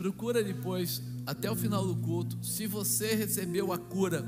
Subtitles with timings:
[0.00, 2.42] Procura depois, até o final do culto.
[2.42, 4.22] Se você recebeu a cura,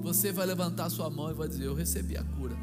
[0.00, 2.56] você vai levantar sua mão e vai dizer: Eu recebi a cura.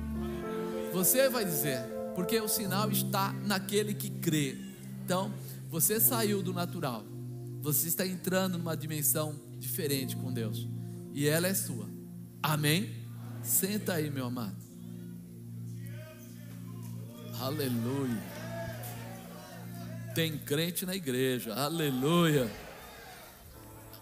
[0.92, 4.58] Você vai dizer, porque o sinal está naquele que crê.
[5.04, 5.32] Então,
[5.70, 7.06] você saiu do natural,
[7.62, 10.68] você está entrando numa dimensão diferente com Deus,
[11.14, 11.88] e ela é sua.
[12.42, 12.90] Amém?
[13.44, 14.58] Senta aí, meu amado.
[17.40, 18.35] Aleluia.
[20.16, 22.50] Tem crente na igreja, aleluia.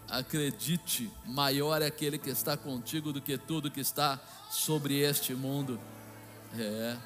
[0.08, 5.76] Acredite, maior é aquele que está contigo do que tudo que está sobre este mundo.
[6.56, 6.96] É.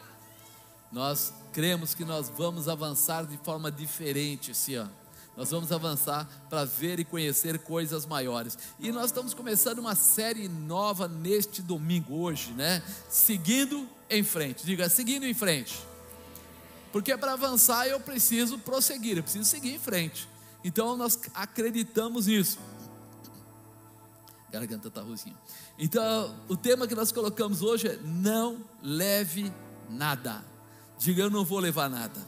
[0.93, 4.93] Nós cremos que nós vamos avançar de forma diferente esse ano.
[5.35, 8.59] Nós vamos avançar para ver e conhecer coisas maiores.
[8.79, 12.83] E nós estamos começando uma série nova neste domingo, hoje, né?
[13.09, 14.67] Seguindo em frente.
[14.67, 15.88] Diga, seguindo em frente.
[16.93, 20.29] Porque para avançar eu preciso prosseguir, eu preciso seguir em frente.
[20.65, 22.59] Então nós acreditamos nisso.
[24.51, 25.37] Garganta está ruzinha.
[25.79, 29.53] Então, o tema que nós colocamos hoje é: não leve
[29.91, 30.43] nada.
[30.99, 32.19] Diga, eu não vou levar nada.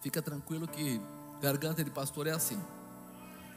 [0.00, 1.00] Fica tranquilo que
[1.40, 2.60] garganta de pastor é assim.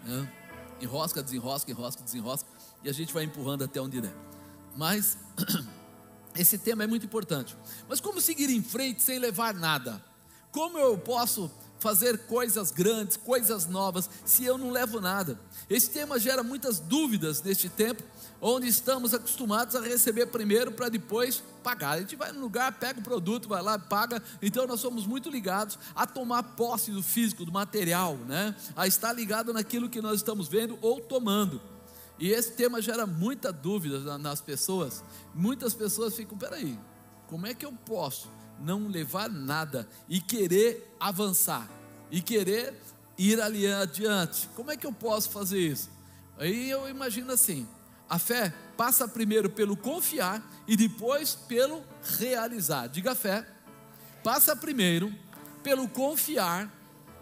[0.03, 0.31] Né?
[0.79, 2.49] Enrosca, desenrosca, enrosca, desenrosca.
[2.89, 4.15] A gente vai empurrando até onde der.
[4.75, 5.17] Mas
[6.35, 7.55] esse tema é muito importante.
[7.89, 10.03] Mas como seguir em frente sem levar nada?
[10.51, 15.39] Como eu posso fazer coisas grandes, coisas novas, se eu não levo nada?
[15.69, 18.03] Esse tema gera muitas dúvidas neste tempo,
[18.41, 21.91] onde estamos acostumados a receber primeiro para depois pagar.
[21.91, 24.21] A gente vai no lugar, pega o produto, vai lá, paga.
[24.41, 28.55] Então nós somos muito ligados a tomar posse do físico, do material, né?
[28.75, 31.61] A estar ligado naquilo que nós estamos vendo ou tomando.
[32.19, 35.03] E esse tema gera muita dúvida nas pessoas.
[35.33, 36.77] Muitas pessoas ficam, peraí,
[37.27, 38.29] como é que eu posso
[38.59, 41.69] não levar nada e querer avançar?
[42.09, 42.73] E querer
[43.17, 44.47] ir ali adiante?
[44.55, 45.89] Como é que eu posso fazer isso?
[46.37, 47.67] Aí eu imagino assim:
[48.09, 51.83] a fé passa primeiro pelo confiar e depois pelo
[52.17, 52.87] realizar.
[52.87, 53.45] Diga fé.
[54.23, 55.13] Passa primeiro
[55.63, 56.71] pelo confiar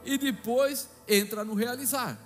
[0.04, 2.18] e depois entra no realizar.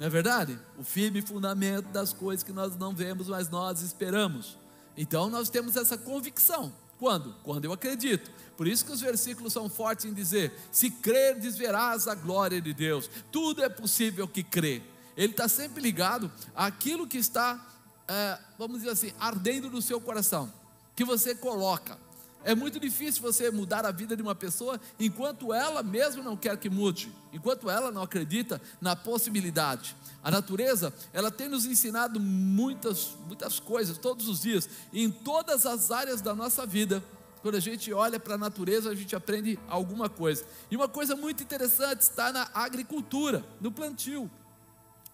[0.00, 0.58] Não é verdade?
[0.78, 4.56] O firme fundamento das coisas que nós não vemos, mas nós esperamos.
[4.96, 6.72] Então nós temos essa convicção.
[6.98, 7.34] Quando?
[7.44, 8.30] Quando eu acredito.
[8.56, 12.72] Por isso que os versículos são fortes em dizer: se crer, verás a glória de
[12.72, 13.10] Deus.
[13.30, 14.82] Tudo é possível que crê.
[15.18, 17.62] Ele está sempre ligado àquilo que está,
[18.08, 20.50] é, vamos dizer assim, ardendo no seu coração,
[20.96, 21.98] que você coloca.
[22.42, 26.56] É muito difícil você mudar a vida de uma pessoa enquanto ela mesmo não quer
[26.56, 29.94] que mude, enquanto ela não acredita na possibilidade.
[30.22, 35.90] A natureza, ela tem nos ensinado muitas, muitas coisas todos os dias, em todas as
[35.90, 37.02] áreas da nossa vida.
[37.42, 40.44] Quando a gente olha para a natureza, a gente aprende alguma coisa.
[40.70, 44.30] E uma coisa muito interessante está na agricultura, no plantio.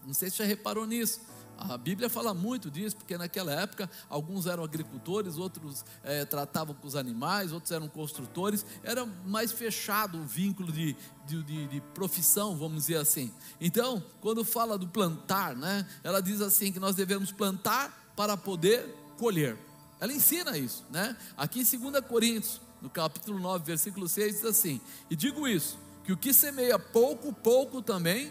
[0.05, 1.21] Não sei se você já reparou nisso.
[1.59, 6.87] A Bíblia fala muito disso, porque naquela época alguns eram agricultores, outros é, tratavam com
[6.87, 10.95] os animais, outros eram construtores, era mais fechado o vínculo de,
[11.27, 13.33] de, de, de, profissão, vamos dizer assim.
[13.61, 18.95] Então, quando fala do plantar, né, ela diz assim que nós devemos plantar para poder
[19.19, 19.57] colher.
[19.99, 21.17] Ela ensina isso, né?
[21.37, 26.13] Aqui em 2 Coríntios, no capítulo 9, versículo 6, diz assim: E digo isso, que
[26.13, 28.31] o que semeia pouco, pouco também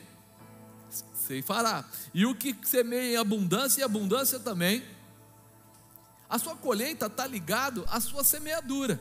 [1.44, 1.86] fará.
[2.14, 4.84] E o que semeia em abundância, e abundância também.
[6.30, 9.00] A sua colheita está ligado à sua semeadura.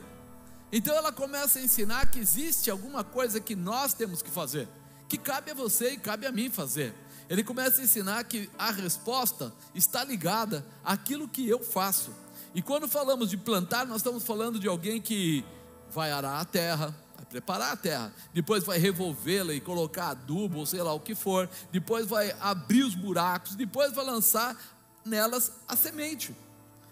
[0.71, 4.67] Então ela começa a ensinar que existe alguma coisa que nós temos que fazer,
[5.07, 6.93] que cabe a você e cabe a mim fazer.
[7.29, 12.11] Ele começa a ensinar que a resposta está ligada àquilo que eu faço.
[12.53, 15.43] E quando falamos de plantar, nós estamos falando de alguém que
[15.91, 16.95] vai arar a terra,
[17.35, 21.49] preparar a terra, depois vai revolvê-la e colocar adubo, ou sei lá o que for,
[21.69, 24.55] depois vai abrir os buracos, depois vai lançar
[25.03, 26.33] nelas a semente.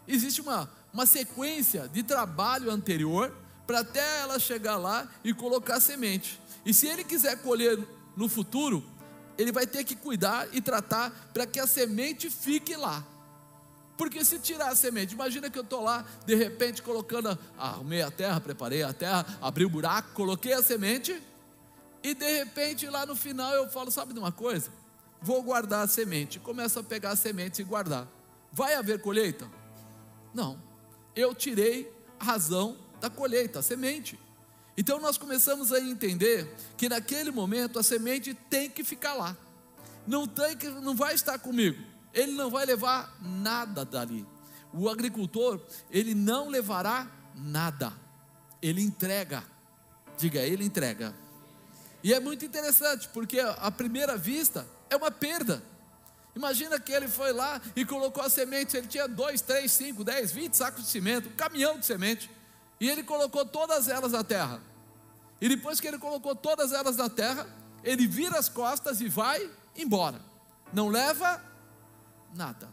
[0.06, 3.34] Existe uma, uma sequência de trabalho anterior
[3.66, 6.38] para até ela chegar lá e colocar a semente.
[6.66, 7.80] E se ele quiser colher
[8.18, 8.84] no futuro,
[9.38, 13.01] ele vai ter que cuidar e tratar para que a semente fique lá.
[13.98, 18.10] Porque se tirar a semente, imagina que eu estou lá, de repente colocando, arrumei a
[18.10, 21.22] terra, preparei a terra, abri o buraco, coloquei a semente,
[22.01, 24.72] e de repente lá no final eu falo, sabe de uma coisa?
[25.22, 26.38] Vou guardar a semente.
[26.38, 28.07] Começo a pegar a semente e guardar.
[28.51, 29.50] Vai haver colheita?
[30.34, 30.62] Não.
[31.16, 31.89] Eu tirei
[32.19, 34.19] a razão da colheita, a semente.
[34.75, 39.38] Então nós começamos a entender que naquele momento a semente tem que ficar lá.
[40.06, 41.81] Não tem que não vai estar comigo.
[42.13, 44.27] Ele não vai levar nada dali.
[44.71, 47.94] O agricultor, ele não levará nada.
[48.62, 49.44] Ele entrega.
[50.18, 51.13] Diga, ele entrega.
[52.04, 55.63] E é muito interessante, porque à primeira vista é uma perda.
[56.36, 60.31] Imagina que ele foi lá e colocou a semente, ele tinha dois, três, cinco, dez,
[60.31, 62.30] vinte sacos de cimento, um caminhão de semente.
[62.80, 64.62] E ele colocou todas elas na terra.
[65.39, 67.48] E depois que ele colocou todas elas na terra,
[67.83, 70.19] ele vira as costas e vai embora.
[70.74, 71.42] Não leva
[72.36, 72.70] nada.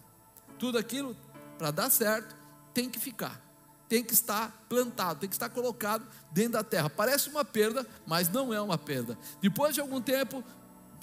[0.59, 1.17] Tudo aquilo,
[1.59, 2.37] para dar certo,
[2.73, 3.41] tem que ficar.
[3.89, 6.89] Tem que estar plantado, tem que estar colocado dentro da terra.
[6.89, 9.19] Parece uma perda, mas não é uma perda.
[9.41, 10.45] Depois de algum tempo,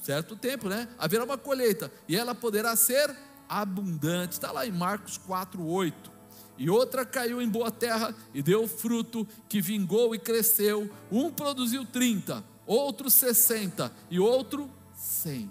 [0.01, 0.87] certo tempo, né?
[0.97, 3.13] Haverá uma colheita e ela poderá ser
[3.49, 4.33] abundante.
[4.33, 6.17] Está lá em Marcos 4, 8
[6.57, 10.89] e outra caiu em boa terra e deu fruto, que vingou e cresceu.
[11.11, 15.49] Um produziu 30, outro 60 e outro 100.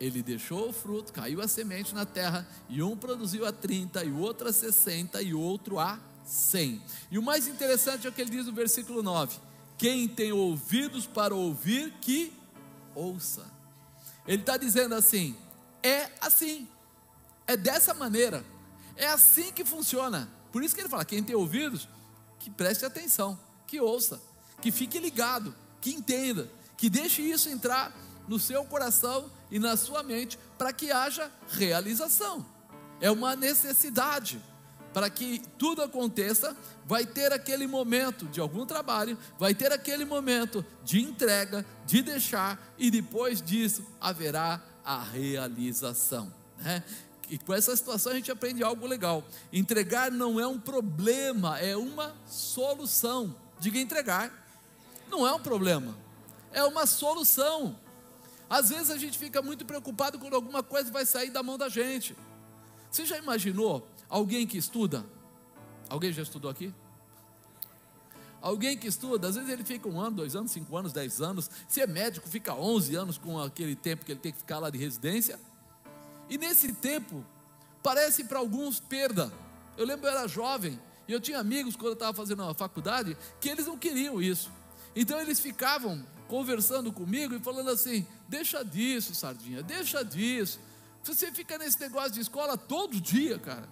[0.00, 4.10] Ele deixou o fruto, caiu a semente na terra, e um produziu a 30, e
[4.10, 6.82] o outro a 60, e outro a 100.
[7.10, 9.38] E o mais interessante é o que ele diz no versículo 9:
[9.76, 12.32] Quem tem ouvidos para ouvir, que
[12.94, 13.46] ouça.
[14.26, 15.36] Ele está dizendo assim:
[15.82, 16.68] é assim,
[17.46, 18.44] é dessa maneira.
[18.96, 20.28] É assim que funciona.
[20.52, 21.88] Por isso que ele fala: quem tem ouvidos,
[22.38, 24.20] que preste atenção, que ouça,
[24.60, 27.94] que fique ligado, que entenda, que deixe isso entrar
[28.28, 32.44] no seu coração e na sua mente para que haja realização.
[33.00, 34.40] É uma necessidade.
[34.92, 40.64] Para que tudo aconteça, vai ter aquele momento de algum trabalho, vai ter aquele momento
[40.82, 46.32] de entrega, de deixar, e depois disso haverá a realização.
[46.58, 46.82] Né?
[47.30, 49.22] E com essa situação a gente aprende algo legal.
[49.52, 53.36] Entregar não é um problema, é uma solução.
[53.60, 54.32] Diga entregar.
[55.10, 55.96] Não é um problema,
[56.52, 57.78] é uma solução.
[58.48, 61.68] Às vezes a gente fica muito preocupado quando alguma coisa vai sair da mão da
[61.68, 62.16] gente.
[62.90, 65.04] Você já imaginou alguém que estuda?
[65.88, 66.72] Alguém já estudou aqui?
[68.40, 71.50] Alguém que estuda, às vezes ele fica um ano, dois anos, cinco anos, dez anos.
[71.68, 74.70] Se é médico, fica onze anos com aquele tempo que ele tem que ficar lá
[74.70, 75.38] de residência.
[76.30, 77.24] E nesse tempo,
[77.82, 79.32] parece para alguns perda.
[79.76, 83.16] Eu lembro eu era jovem e eu tinha amigos quando eu estava fazendo a faculdade
[83.40, 84.50] que eles não queriam isso.
[84.94, 90.60] Então eles ficavam conversando comigo e falando assim: deixa disso, sardinha, deixa disso.
[91.02, 93.68] Você fica nesse negócio de escola todo dia, cara.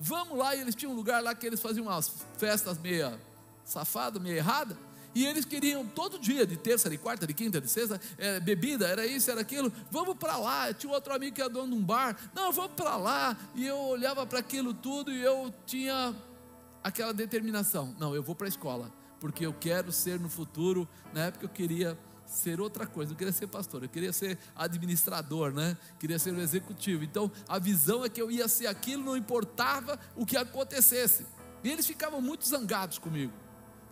[0.00, 3.20] Vamos lá, e eles tinham um lugar lá que eles faziam umas festas meia
[3.64, 4.76] safada, meia errada.
[5.14, 8.86] E eles queriam todo dia, de terça, de quarta, de quinta, de sexta, é, bebida,
[8.86, 9.72] era isso, era aquilo.
[9.90, 10.72] Vamos para lá.
[10.72, 12.16] Tinha outro amigo que era dono de um bar.
[12.32, 13.36] Não, vamos para lá.
[13.54, 16.14] E eu olhava para aquilo tudo e eu tinha
[16.82, 17.94] aquela determinação.
[17.98, 20.88] Não, eu vou para a escola, porque eu quero ser no futuro.
[21.14, 21.96] Na época eu queria
[22.26, 25.76] ser outra coisa, não queria ser pastor, eu queria ser administrador, né?
[25.98, 27.04] Queria ser um executivo.
[27.04, 31.26] Então a visão é que eu ia ser aquilo, não importava o que acontecesse.
[31.62, 33.32] E eles ficavam muito zangados comigo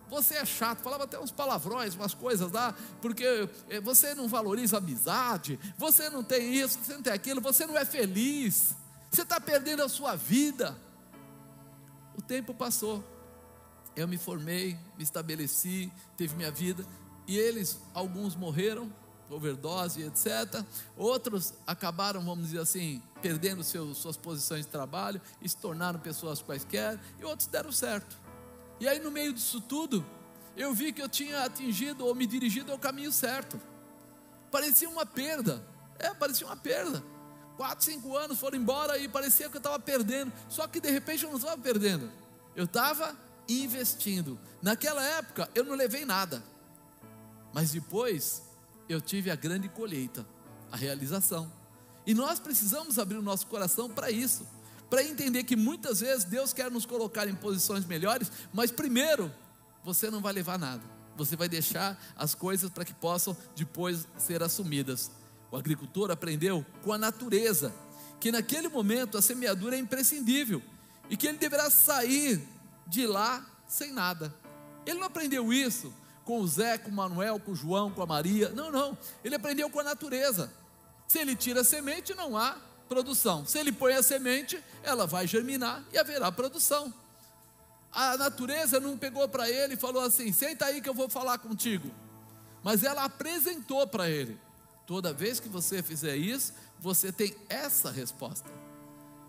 [0.09, 4.77] você é chato, falava até uns palavrões, umas coisas lá, porque eh, você não valoriza
[4.77, 8.75] a amizade, você não tem isso, você não tem aquilo, você não é feliz,
[9.11, 10.75] você está perdendo a sua vida.
[12.17, 13.03] O tempo passou,
[13.99, 16.85] eu me formei, me estabeleci, teve minha vida,
[17.27, 18.91] e eles, alguns morreram,
[19.29, 20.63] overdose, etc.
[20.97, 26.41] Outros acabaram, vamos dizer assim, perdendo seus, suas posições de trabalho e se tornaram pessoas
[26.41, 28.17] quaisquer, e outros deram certo.
[28.79, 30.05] E aí, no meio disso tudo,
[30.55, 33.59] eu vi que eu tinha atingido ou me dirigido ao caminho certo.
[34.49, 35.63] Parecia uma perda.
[35.97, 37.03] É, parecia uma perda.
[37.57, 40.31] Quatro, cinco anos foram embora e parecia que eu estava perdendo.
[40.47, 42.09] Só que de repente eu não estava perdendo.
[42.55, 43.15] Eu estava
[43.49, 44.39] investindo.
[44.61, 46.43] Naquela época eu não levei nada.
[47.53, 48.43] Mas depois
[48.87, 50.25] eu tive a grande colheita,
[50.71, 51.51] a realização.
[52.05, 54.45] E nós precisamos abrir o nosso coração para isso
[54.89, 59.31] para entender que muitas vezes Deus quer nos colocar em posições melhores, mas primeiro
[59.83, 60.81] você não vai levar nada.
[61.15, 65.11] Você vai deixar as coisas para que possam depois ser assumidas.
[65.51, 67.73] O agricultor aprendeu com a natureza
[68.19, 70.61] que naquele momento a semeadura é imprescindível
[71.09, 72.41] e que ele deverá sair
[72.89, 74.33] de lá sem nada.
[74.85, 75.93] Ele não aprendeu isso
[76.25, 78.49] com o Zé, com o Manuel, com o João, com a Maria.
[78.49, 78.97] Não, não.
[79.23, 80.51] Ele aprendeu com a natureza.
[81.07, 83.45] Se ele tira a semente, não há produção.
[83.45, 86.93] Se ele põe a semente, ela vai germinar e haverá produção.
[87.91, 91.37] A natureza não pegou para ele e falou assim: senta aí que eu vou falar
[91.39, 91.89] contigo.
[92.63, 94.39] Mas ela apresentou para ele.
[94.85, 98.49] Toda vez que você fizer isso, você tem essa resposta.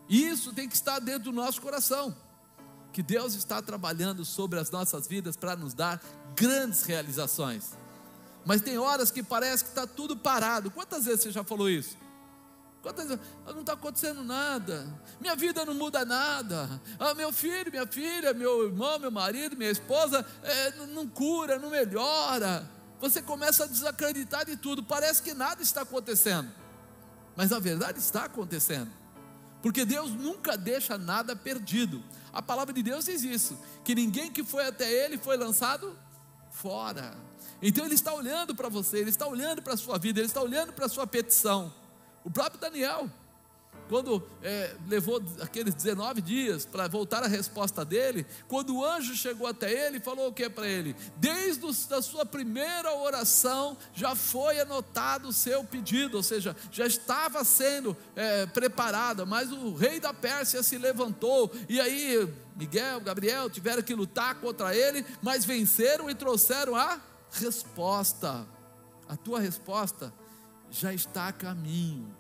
[0.08, 2.16] Isso tem que estar dentro do nosso coração.
[2.92, 6.02] Que Deus está trabalhando sobre as nossas vidas para nos dar
[6.35, 7.70] grandes realizações.
[8.44, 10.70] Mas tem horas que parece que está tudo parado.
[10.70, 11.97] Quantas vezes você já falou isso?
[12.82, 13.23] Quantas vezes?
[13.47, 14.87] Ah, não está acontecendo nada.
[15.20, 16.80] Minha vida não muda nada.
[16.99, 21.70] Ah, meu filho, minha filha, meu irmão, meu marido, minha esposa, é, não cura, não
[21.70, 22.68] melhora.
[22.99, 24.82] Você começa a desacreditar de tudo.
[24.82, 26.50] Parece que nada está acontecendo.
[27.37, 28.90] Mas a verdade está acontecendo.
[29.62, 32.02] Porque Deus nunca deixa nada perdido.
[32.32, 35.96] A palavra de Deus diz isso: que ninguém que foi até Ele foi lançado
[36.50, 37.14] fora.
[37.62, 40.40] Então Ele está olhando para você, Ele está olhando para a sua vida, Ele está
[40.40, 41.72] olhando para a sua petição.
[42.24, 43.10] O próprio Daniel,
[43.90, 49.49] quando é, levou aqueles 19 dias para voltar a resposta dele, quando o anjo chegou
[49.49, 50.94] até ele, falou o que para ele?
[51.16, 57.42] Desde a sua primeira oração já foi anotado o seu pedido, ou seja, já estava
[57.42, 63.82] sendo é, preparada, mas o rei da Pérsia se levantou, e aí Miguel, Gabriel tiveram
[63.82, 67.00] que lutar contra ele, mas venceram e trouxeram a
[67.32, 68.47] resposta.
[69.09, 70.14] A tua resposta
[70.70, 72.19] já está a caminho.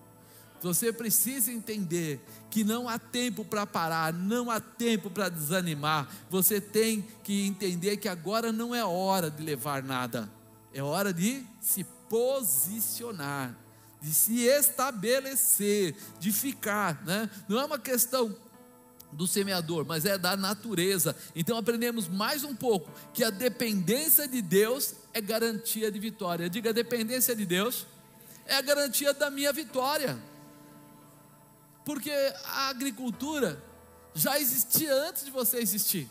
[0.62, 6.08] Você precisa entender que não há tempo para parar, não há tempo para desanimar.
[6.28, 10.30] Você tem que entender que agora não é hora de levar nada,
[10.74, 13.56] é hora de se posicionar,
[14.00, 17.02] de se estabelecer, de ficar.
[17.04, 17.30] Né?
[17.48, 18.36] Não é uma questão
[19.12, 21.16] do semeador, mas é da natureza.
[21.34, 26.48] Então aprendemos mais um pouco que a dependência de Deus é garantia de vitória.
[26.48, 27.86] Diga, a dependência de Deus
[28.46, 30.18] é a garantia da minha vitória.
[31.84, 32.10] Porque
[32.44, 33.62] a agricultura
[34.14, 36.08] já existia antes de você existir,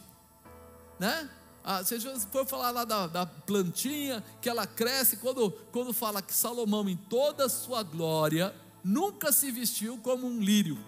[0.99, 1.29] né?
[1.63, 1.99] Ah, se
[2.31, 6.95] for falar lá da, da, plantinha, que ela cresce, quando, quando fala que Salomão, em
[6.95, 10.79] toda a sua glória, nunca se vestiu como um lírio,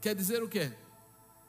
[0.00, 0.72] quer dizer o quê?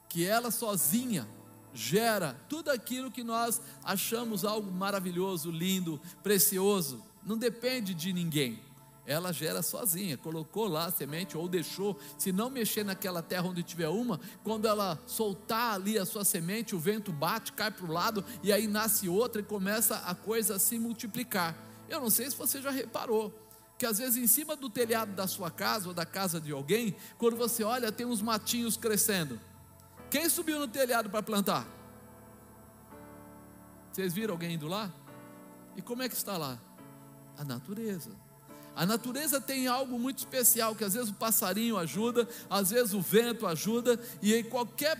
[0.08, 1.28] Que ela sozinha
[1.74, 8.62] gera tudo aquilo que nós achamos algo maravilhoso, lindo, precioso, não depende de ninguém
[9.05, 13.63] ela gera sozinha, colocou lá a semente ou deixou, se não mexer naquela terra onde
[13.63, 17.91] tiver uma, quando ela soltar ali a sua semente, o vento bate, cai para o
[17.91, 21.55] lado e aí nasce outra e começa a coisa a se multiplicar.
[21.89, 23.34] Eu não sei se você já reparou,
[23.77, 26.96] que às vezes em cima do telhado da sua casa ou da casa de alguém,
[27.17, 29.39] quando você olha, tem uns matinhos crescendo.
[30.10, 31.65] Quem subiu no telhado para plantar?
[33.91, 34.93] Vocês viram alguém indo lá?
[35.75, 36.60] E como é que está lá?
[37.38, 38.12] A natureza.
[38.75, 43.01] A natureza tem algo muito especial que às vezes o passarinho ajuda, às vezes o
[43.01, 44.98] vento ajuda, e em qualquer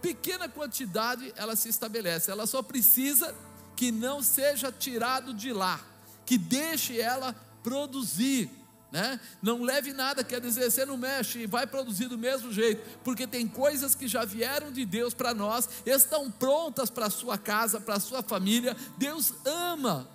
[0.00, 2.30] pequena quantidade ela se estabelece.
[2.30, 3.34] Ela só precisa
[3.76, 5.80] que não seja tirado de lá,
[6.24, 8.50] que deixe ela produzir.
[8.90, 9.20] Né?
[9.40, 13.24] Não leve nada, quer dizer, você não mexe e vai produzir do mesmo jeito, porque
[13.24, 17.80] tem coisas que já vieram de Deus para nós, estão prontas para a sua casa,
[17.80, 18.76] para a sua família.
[18.98, 20.08] Deus ama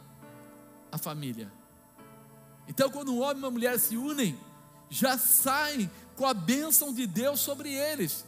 [0.91, 1.51] a família.
[2.67, 4.37] Então, quando um homem e uma mulher se unem,
[4.89, 8.25] já saem com a bênção de Deus sobre eles.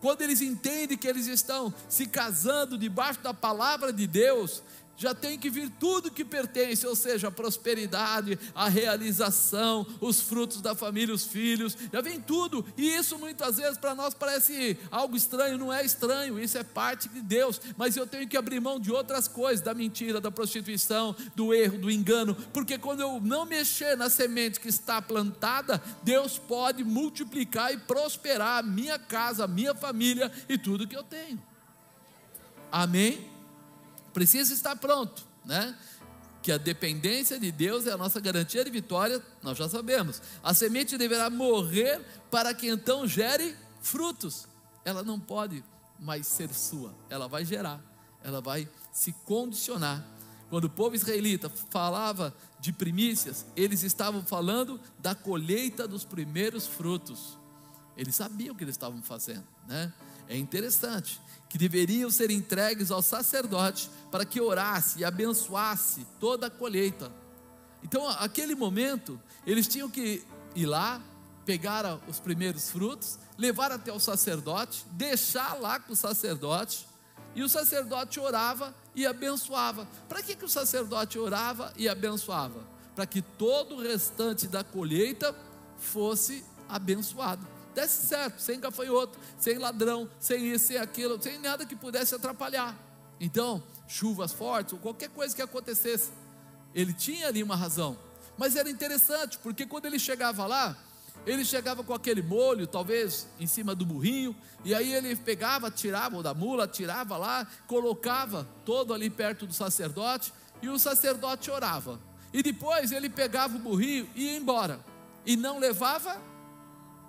[0.00, 4.62] Quando eles entendem que eles estão se casando debaixo da palavra de Deus,
[4.96, 10.60] já tem que vir tudo que pertence, ou seja, a prosperidade, a realização, os frutos
[10.60, 15.16] da família, os filhos, já vem tudo, e isso muitas vezes para nós parece algo
[15.16, 18.78] estranho, não é estranho, isso é parte de Deus, mas eu tenho que abrir mão
[18.78, 23.44] de outras coisas, da mentira, da prostituição, do erro, do engano, porque quando eu não
[23.44, 29.48] mexer na semente que está plantada, Deus pode multiplicar e prosperar a minha casa, a
[29.48, 31.42] minha família e tudo que eu tenho.
[32.70, 33.33] Amém?
[34.14, 35.76] Precisa estar pronto, né?
[36.40, 40.22] Que a dependência de Deus é a nossa garantia de vitória, nós já sabemos.
[40.42, 44.46] A semente deverá morrer para que então gere frutos.
[44.84, 45.64] Ela não pode
[45.98, 47.80] mais ser sua, ela vai gerar,
[48.22, 50.04] ela vai se condicionar.
[50.48, 57.38] Quando o povo israelita falava de primícias, eles estavam falando da colheita dos primeiros frutos.
[57.96, 59.92] Eles sabiam o que eles estavam fazendo, né?
[60.28, 66.50] É interessante que deveriam ser entregues ao sacerdote para que orasse e abençoasse toda a
[66.50, 67.12] colheita.
[67.82, 70.24] Então, aquele momento, eles tinham que
[70.54, 71.00] ir lá,
[71.44, 76.88] pegar os primeiros frutos, levar até o sacerdote, deixar lá com o sacerdote,
[77.34, 79.86] e o sacerdote orava e abençoava.
[80.08, 82.64] Para que, que o sacerdote orava e abençoava?
[82.94, 85.34] Para que todo o restante da colheita
[85.76, 87.46] fosse abençoado.
[87.74, 92.76] Desse certo, sem gafanhoto, sem ladrão, sem isso, sem aquilo, sem nada que pudesse atrapalhar.
[93.20, 96.10] Então, chuvas fortes, ou qualquer coisa que acontecesse,
[96.74, 97.98] ele tinha ali uma razão.
[98.36, 100.76] Mas era interessante, porque quando ele chegava lá,
[101.26, 106.22] ele chegava com aquele molho, talvez em cima do burrinho, e aí ele pegava, tirava
[106.22, 111.98] da mula, tirava lá, colocava todo ali perto do sacerdote, e o sacerdote orava.
[112.32, 114.80] E depois ele pegava o burrinho e ia embora,
[115.24, 116.20] e não levava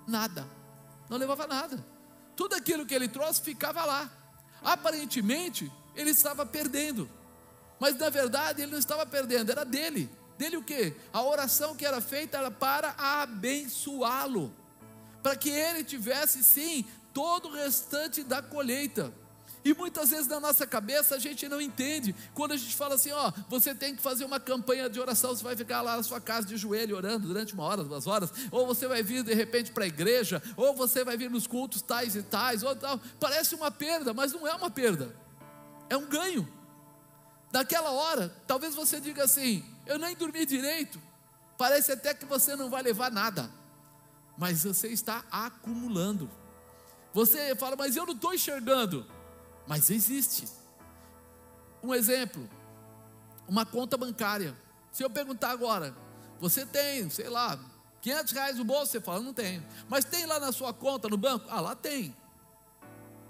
[0.08, 0.55] nada.
[1.10, 1.84] Não levava nada.
[2.36, 4.10] Tudo aquilo que ele trouxe ficava lá.
[4.64, 7.10] Aparentemente, ele estava perdendo.
[7.80, 10.10] Mas na verdade ele não estava perdendo, era dele.
[10.38, 10.94] Dele o que?
[11.14, 14.54] A oração que era feita era para abençoá-lo,
[15.24, 19.14] para que ele tivesse sim todo o restante da colheita.
[19.66, 22.16] E muitas vezes na nossa cabeça a gente não entende.
[22.36, 25.44] Quando a gente fala assim, ó, você tem que fazer uma campanha de oração, você
[25.44, 28.68] vai ficar lá na sua casa de joelho orando durante uma hora, duas horas, ou
[28.68, 32.16] você vai vir de repente para a igreja, ou você vai vir nos cultos tais
[32.16, 33.00] e tais, ou tal.
[33.20, 35.16] Parece uma perda, mas não é uma perda.
[35.90, 36.48] É um ganho.
[37.52, 41.02] Naquela hora, talvez você diga assim: eu nem dormi direito,
[41.58, 43.50] parece até que você não vai levar nada,
[44.38, 46.30] mas você está acumulando.
[47.16, 49.08] Você fala, mas eu não estou enxergando,
[49.68, 50.48] mas existe.
[51.82, 52.50] Um exemplo,
[53.48, 54.56] uma conta bancária.
[54.92, 55.96] Se eu perguntar agora,
[56.40, 57.60] você tem, sei lá,
[58.02, 58.92] 500 reais no bolso?
[58.92, 59.66] Você fala, não tenho.
[59.90, 61.48] Mas tem lá na sua conta no banco?
[61.50, 62.16] Ah, lá tem.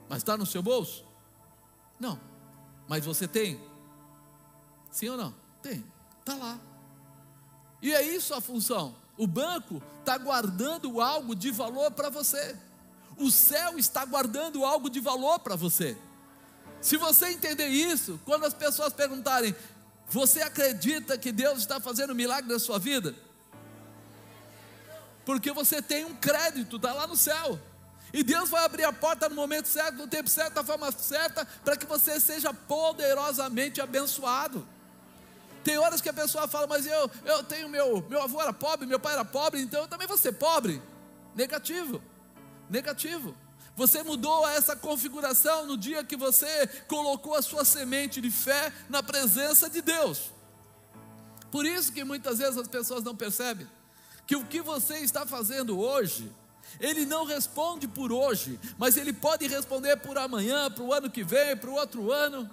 [0.10, 1.06] Mas está no seu bolso?
[2.00, 2.20] Não.
[2.88, 3.60] Mas você tem?
[4.92, 5.34] Sim ou não?
[5.62, 5.84] Tem,
[6.20, 6.60] está lá.
[7.82, 8.96] E é isso a função.
[9.18, 12.58] O banco está guardando algo de valor para você.
[13.18, 15.98] O céu está guardando algo de valor para você.
[16.86, 19.56] Se você entender isso, quando as pessoas perguntarem,
[20.08, 23.16] você acredita que Deus está fazendo um milagre na sua vida?
[25.26, 27.60] Porque você tem um crédito, está lá no céu.
[28.14, 31.44] E Deus vai abrir a porta no momento certo, no tempo certo, da forma certa,
[31.64, 34.64] para que você seja poderosamente abençoado.
[35.64, 38.86] Tem horas que a pessoa fala, mas eu, eu tenho meu, meu avô era pobre,
[38.86, 40.80] meu pai era pobre, então eu também vou ser pobre.
[41.34, 42.00] Negativo,
[42.70, 43.36] negativo.
[43.76, 49.04] Você mudou essa configuração no dia que você colocou a sua semente de fé na
[49.04, 50.32] presença de Deus.
[51.52, 53.68] Por isso que muitas vezes as pessoas não percebem
[54.26, 56.32] que o que você está fazendo hoje,
[56.80, 61.24] ele não responde por hoje, mas ele pode responder por amanhã, para o ano que
[61.24, 62.50] vem, para o outro ano.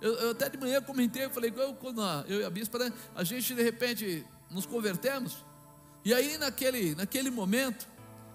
[0.00, 3.24] Eu, eu, até de manhã comentei, falei, eu, quando eu e a bispa, né, a
[3.24, 5.44] gente de repente nos convertemos,
[6.04, 7.88] e aí naquele, naquele momento,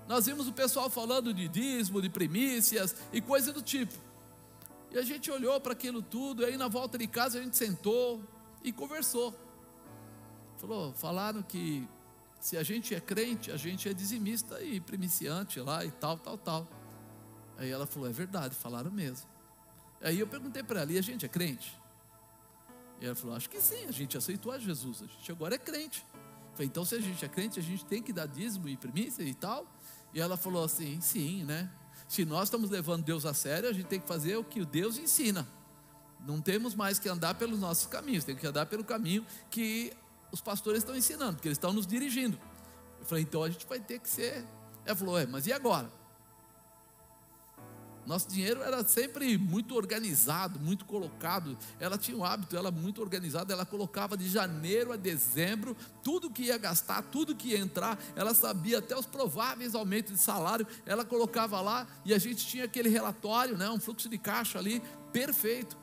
[0.07, 3.93] nós vimos o pessoal falando de dízimo, de primícias e coisa do tipo.
[4.91, 7.57] E a gente olhou para aquilo tudo, e aí na volta de casa a gente
[7.57, 8.21] sentou
[8.63, 9.33] e conversou.
[10.57, 11.87] Falou, falaram que
[12.39, 16.37] se a gente é crente, a gente é dizimista e primiciante lá e tal, tal,
[16.37, 16.67] tal.
[17.57, 19.27] Aí ela falou, é verdade, falaram mesmo.
[20.01, 21.79] Aí eu perguntei para ela, e a gente é crente?
[22.99, 25.57] E ela falou, acho que sim, a gente aceitou a Jesus, a gente agora é
[25.57, 26.05] crente.
[26.53, 29.23] Falei, então se a gente é crente, a gente tem que dar dízimo e primícia
[29.23, 29.65] e tal?
[30.13, 31.69] E ela falou assim, sim, né?
[32.07, 34.97] Se nós estamos levando Deus a sério, a gente tem que fazer o que Deus
[34.97, 35.47] ensina.
[36.25, 39.91] Não temos mais que andar pelos nossos caminhos, tem que andar pelo caminho que
[40.31, 42.39] os pastores estão ensinando, porque eles estão nos dirigindo.
[42.99, 44.45] Eu falei, então a gente vai ter que ser.
[44.85, 45.91] Ela falou, é, mas e agora?
[48.05, 51.57] Nosso dinheiro era sempre muito organizado, muito colocado.
[51.79, 56.43] Ela tinha um hábito, ela muito organizada, ela colocava de janeiro a dezembro tudo que
[56.43, 61.05] ia gastar, tudo que ia entrar, ela sabia até os prováveis aumentos de salário, ela
[61.05, 64.81] colocava lá e a gente tinha aquele relatório, né, um fluxo de caixa ali
[65.13, 65.77] perfeito.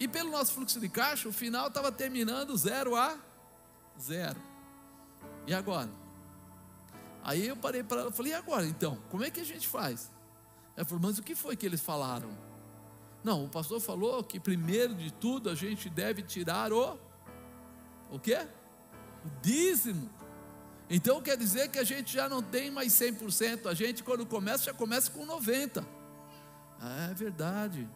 [0.00, 3.18] E pelo nosso fluxo de caixa, o final estava terminando zero a
[4.00, 4.40] zero.
[5.46, 5.90] E agora?
[7.22, 8.98] Aí eu parei para ela, falei, e agora então?
[9.10, 10.10] Como é que a gente faz?
[10.78, 12.30] Ela falou, mas o que foi que eles falaram?
[13.24, 16.96] Não, o pastor falou que primeiro de tudo a gente deve tirar o
[18.12, 18.46] o quê?
[19.24, 20.08] O dízimo.
[20.88, 24.66] Então quer dizer que a gente já não tem mais 100%, a gente quando começa
[24.66, 25.84] já começa com 90.
[26.80, 27.88] Ah, é verdade.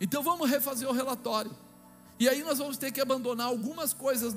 [0.00, 1.54] Então vamos refazer o relatório.
[2.18, 4.34] E aí nós vamos ter que abandonar algumas coisas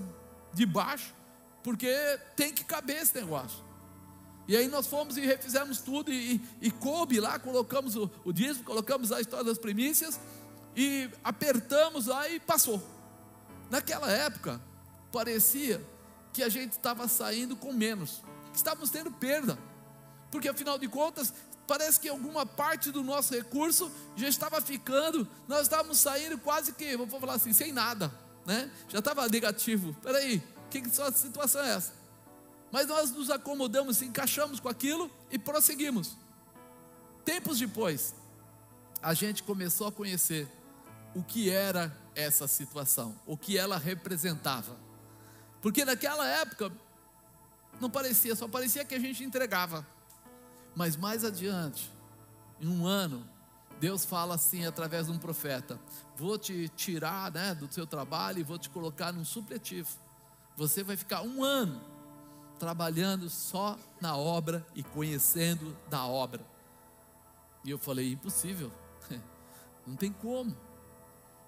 [0.54, 1.16] de baixo,
[1.64, 1.88] porque
[2.36, 3.64] tem que caber esse negócio.
[4.48, 8.64] E aí nós fomos e refizemos tudo e, e, coube lá, colocamos o, o dízimo,
[8.64, 10.20] colocamos a história das primícias
[10.76, 12.82] e apertamos lá e passou.
[13.72, 14.62] Naquela época,
[15.12, 15.84] parecia
[16.32, 19.58] que a gente estava saindo com menos, que estávamos tendo perda,
[20.30, 21.34] porque afinal de contas,
[21.66, 26.96] parece que alguma parte do nosso recurso já estava ficando, nós estávamos saindo quase que,
[26.96, 28.12] vou falar assim, sem nada,
[28.46, 28.70] né?
[28.90, 29.96] Já estava negativo.
[30.04, 31.94] Peraí, que situação é essa?
[32.76, 36.18] Mas nós nos acomodamos, encaixamos com aquilo e prosseguimos.
[37.24, 38.14] Tempos depois,
[39.02, 40.46] a gente começou a conhecer
[41.16, 44.76] o que era essa situação, o que ela representava.
[45.62, 46.70] Porque naquela época
[47.80, 49.88] não parecia, só parecia que a gente entregava.
[50.76, 51.90] Mas mais adiante,
[52.60, 53.26] em um ano,
[53.80, 55.80] Deus fala assim através de um profeta:
[56.18, 59.88] Vou te tirar né, do seu trabalho e vou te colocar num supletivo.
[60.58, 61.95] Você vai ficar um ano
[62.60, 66.46] trabalhando só na obra e conhecendo da obra.
[67.64, 68.72] E eu falei: Impossível,
[69.86, 70.56] não tem como.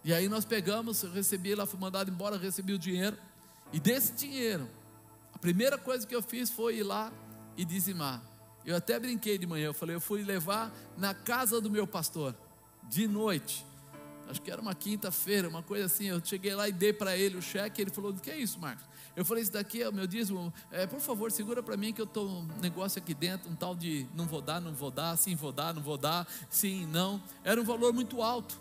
[0.03, 3.17] E aí nós pegamos, eu recebi, ela foi mandado embora, recebi o dinheiro.
[3.73, 4.69] E desse dinheiro,
[5.33, 7.11] a primeira coisa que eu fiz foi ir lá
[7.57, 8.21] e dizimar.
[8.65, 12.35] Eu até brinquei de manhã, eu falei, eu fui levar na casa do meu pastor,
[12.83, 13.65] de noite.
[14.29, 16.05] Acho que era uma quinta-feira, uma coisa assim.
[16.05, 17.81] Eu cheguei lá e dei para ele o cheque.
[17.81, 18.85] Ele falou: O que é isso, Marcos?
[19.17, 20.53] Eu falei: Isso daqui é o meu dízimo.
[20.71, 23.75] É, por favor, segura para mim que eu estou um negócio aqui dentro, um tal
[23.75, 27.19] de não vou dar, não vou dar, sim, vou dar, não vou dar, sim, não.
[27.43, 28.59] Era um valor muito alto.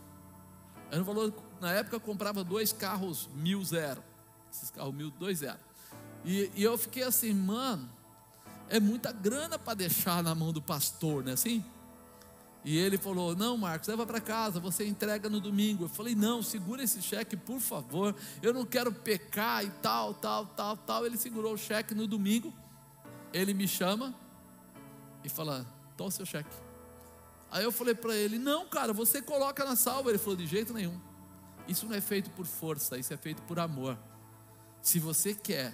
[0.90, 4.02] Era um valor, na época eu comprava dois carros mil zero.
[4.50, 5.58] Esses carros mil, dois zero.
[6.24, 7.86] E, e eu fiquei assim, mano,
[8.70, 11.62] é muita grana para deixar na mão do pastor, né assim?
[12.66, 15.84] E ele falou: Não, Marcos, leva para casa, você entrega no domingo.
[15.84, 18.12] Eu falei: Não, segura esse cheque, por favor.
[18.42, 21.06] Eu não quero pecar e tal, tal, tal, tal.
[21.06, 22.52] Ele segurou o cheque no domingo.
[23.32, 24.12] Ele me chama
[25.22, 25.64] e fala:
[25.96, 26.50] Toma o seu cheque.
[27.52, 30.10] Aí eu falei para ele: Não, cara, você coloca na salva.
[30.10, 31.00] Ele falou: De jeito nenhum.
[31.68, 33.96] Isso não é feito por força, isso é feito por amor.
[34.82, 35.72] Se você quer,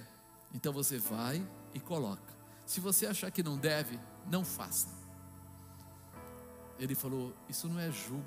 [0.53, 2.33] então você vai e coloca.
[2.67, 5.02] Se você achar que não deve, não faça.
[6.83, 8.23] Ele falou: Isso não é jugo,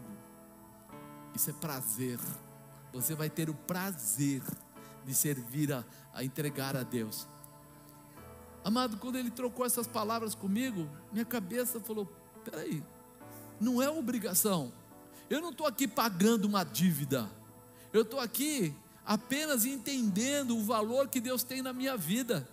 [1.34, 2.18] isso é prazer.
[2.90, 4.42] Você vai ter o prazer
[5.04, 7.26] de servir a, a entregar a Deus.
[8.64, 12.06] Amado, quando ele trocou essas palavras comigo, minha cabeça falou:
[12.44, 12.82] peraí,
[13.60, 14.72] não é obrigação.
[15.28, 17.30] Eu não estou aqui pagando uma dívida.
[17.92, 22.48] Eu estou aqui apenas entendendo o valor que Deus tem na minha vida.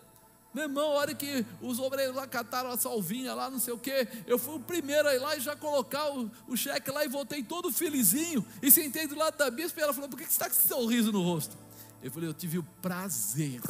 [0.54, 3.78] Meu irmão, a hora que os obreiros lá cataram a salvinha lá, não sei o
[3.78, 7.04] que, eu fui o primeiro a ir lá e já colocar o, o cheque lá
[7.04, 10.26] e voltei todo felizinho e sentei do lado da bispa e ela falou: Por que
[10.26, 11.58] você está com esse sorriso no rosto?
[12.04, 13.62] Eu falei: Eu tive o prazer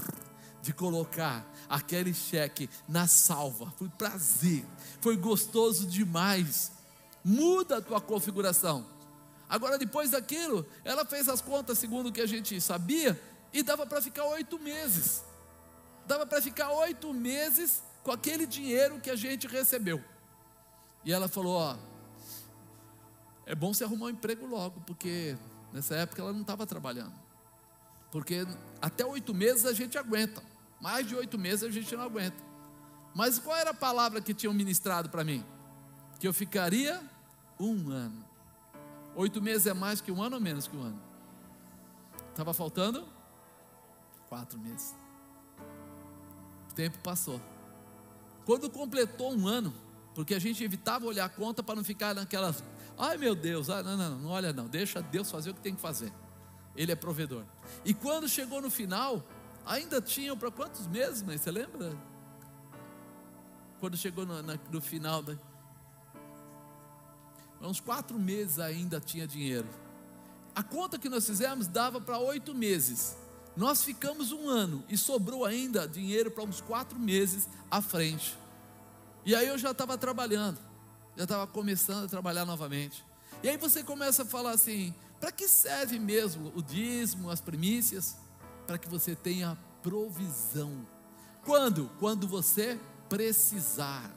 [0.61, 3.73] de colocar aquele cheque na salva.
[3.77, 4.65] Foi prazer,
[4.99, 6.69] foi gostoso demais.
[7.23, 8.85] Muda a tua configuração.
[9.47, 13.21] Agora, depois daquilo, ela fez as contas segundo o que a gente sabia
[13.53, 15.21] e dava para ficar oito meses
[16.05, 20.03] dava para ficar oito meses com aquele dinheiro que a gente recebeu.
[21.05, 21.77] E ela falou: Ó,
[23.45, 25.37] é bom você arrumar um emprego logo, porque
[25.71, 27.13] nessa época ela não estava trabalhando.
[28.11, 28.45] Porque
[28.81, 30.41] até oito meses a gente aguenta,
[30.79, 32.37] mais de oito meses a gente não aguenta.
[33.15, 35.43] Mas qual era a palavra que tinham ministrado para mim?
[36.19, 37.01] Que eu ficaria
[37.59, 38.25] um ano.
[39.15, 41.01] Oito meses é mais que um ano ou menos que um ano?
[42.31, 43.07] Estava faltando
[44.27, 44.95] quatro meses.
[46.75, 47.39] Tempo passou.
[48.45, 49.73] Quando completou um ano,
[50.13, 52.63] porque a gente evitava olhar a conta para não ficar naquelas,
[52.97, 55.75] ai meu Deus, ah, não, não, não olha não, deixa Deus fazer o que tem
[55.75, 56.11] que fazer.
[56.75, 57.45] Ele é provedor.
[57.85, 59.23] E quando chegou no final,
[59.65, 61.95] ainda tinham para quantos meses, mas você lembra?
[63.79, 65.35] Quando chegou no, na, no final, da,
[67.61, 69.67] uns quatro meses ainda tinha dinheiro.
[70.55, 73.17] A conta que nós fizemos dava para oito meses.
[73.55, 78.37] Nós ficamos um ano e sobrou ainda dinheiro para uns quatro meses à frente.
[79.25, 80.59] E aí eu já estava trabalhando,
[81.15, 83.05] já estava começando a trabalhar novamente.
[83.43, 88.17] E aí você começa a falar assim: para que serve mesmo o dízimo, as primícias?
[88.65, 90.87] Para que você tenha provisão.
[91.45, 91.91] Quando?
[91.99, 94.11] Quando você precisar.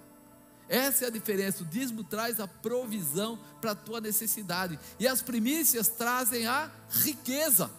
[0.69, 1.63] Essa é a diferença.
[1.63, 4.79] O dízimo traz a provisão para a tua necessidade.
[4.99, 7.71] E as primícias trazem a riqueza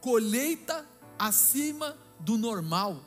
[0.00, 0.86] colheita
[1.18, 3.00] acima do normal.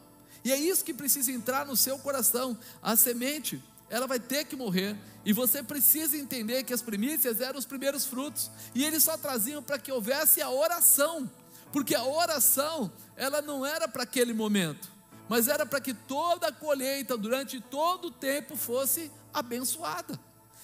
[0.44, 2.58] E é isso que precisa entrar no seu coração.
[2.82, 4.98] A semente, ela vai ter que morrer.
[5.26, 8.52] E você precisa entender que as primícias eram os primeiros frutos.
[8.76, 11.30] E eles só traziam para que houvesse a oração.
[11.72, 14.92] Porque a oração, ela não era para aquele momento.
[15.30, 20.20] Mas era para que toda a colheita, durante todo o tempo, fosse abençoada.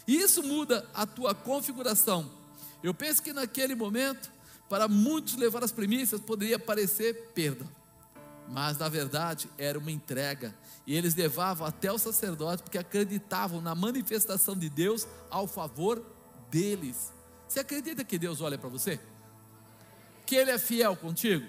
[0.06, 2.30] E isso muda a tua configuração.
[2.84, 4.32] Eu penso que naquele momento,
[4.70, 7.66] para muitos, levar as primícias poderia parecer perda,
[8.48, 10.56] mas na verdade era uma entrega,
[10.86, 16.06] e eles levavam até o sacerdote porque acreditavam na manifestação de Deus ao favor
[16.52, 17.12] deles.
[17.48, 19.00] Você acredita que Deus olha para você?
[20.26, 21.46] Que Ele é fiel contigo?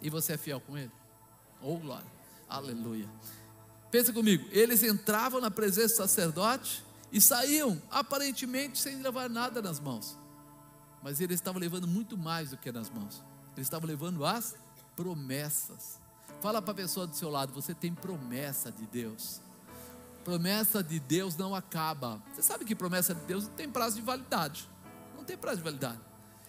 [0.00, 0.92] E você é fiel com Ele?
[1.60, 2.06] Oh, glória.
[2.48, 3.08] Aleluia.
[3.90, 9.80] Pensa comigo, eles entravam na presença do sacerdote e saíam aparentemente sem levar nada nas
[9.80, 10.19] mãos.
[11.02, 13.22] Mas eles estavam levando muito mais do que nas mãos.
[13.56, 14.54] Eles estavam levando as
[14.94, 15.98] promessas.
[16.40, 19.40] Fala para a pessoa do seu lado, você tem promessa de Deus.
[20.24, 22.22] Promessa de Deus não acaba.
[22.34, 24.68] Você sabe que promessa de Deus não tem prazo de validade.
[25.16, 26.00] Não tem prazo de validade.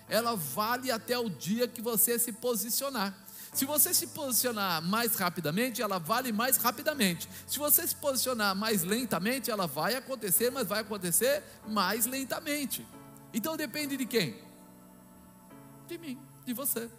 [0.09, 3.15] Ela vale até o dia que você se posicionar.
[3.53, 7.29] Se você se posicionar mais rapidamente, ela vale mais rapidamente.
[7.47, 12.85] Se você se posicionar mais lentamente, ela vai acontecer, mas vai acontecer mais lentamente.
[13.33, 14.35] Então depende de quem?
[15.87, 16.89] De mim, de você.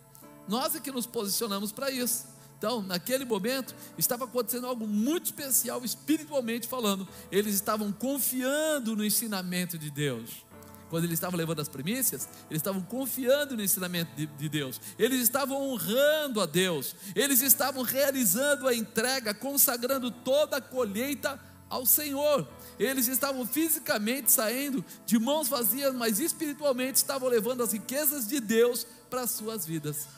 [0.49, 2.27] Nós é que nos posicionamos para isso.
[2.59, 7.09] Então, naquele momento, estava acontecendo algo muito especial espiritualmente falando.
[7.31, 10.45] Eles estavam confiando no ensinamento de Deus
[10.93, 15.23] quando eles estavam levando as primícias, eles estavam confiando no ensinamento de, de, Deus, eles
[15.23, 21.41] estavam honrando a Deus, eles estavam realizando a entrega, consagrando toda a colheita
[21.71, 22.47] ao Senhor.
[22.79, 28.87] Eles estavam fisicamente saindo de mãos vazias, mas espiritualmente estavam levando as riquezas de Deus
[29.11, 30.09] para as suas vidas.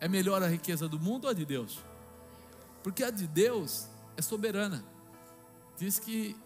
[0.00, 1.78] É melhor a riqueza do mundo ou a de Deus?
[2.82, 4.84] Porque a de Deus é soberana.
[5.76, 6.36] Diz que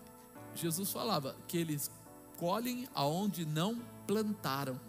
[0.55, 1.91] Jesus falava que eles
[2.37, 4.81] colhem aonde não plantaram.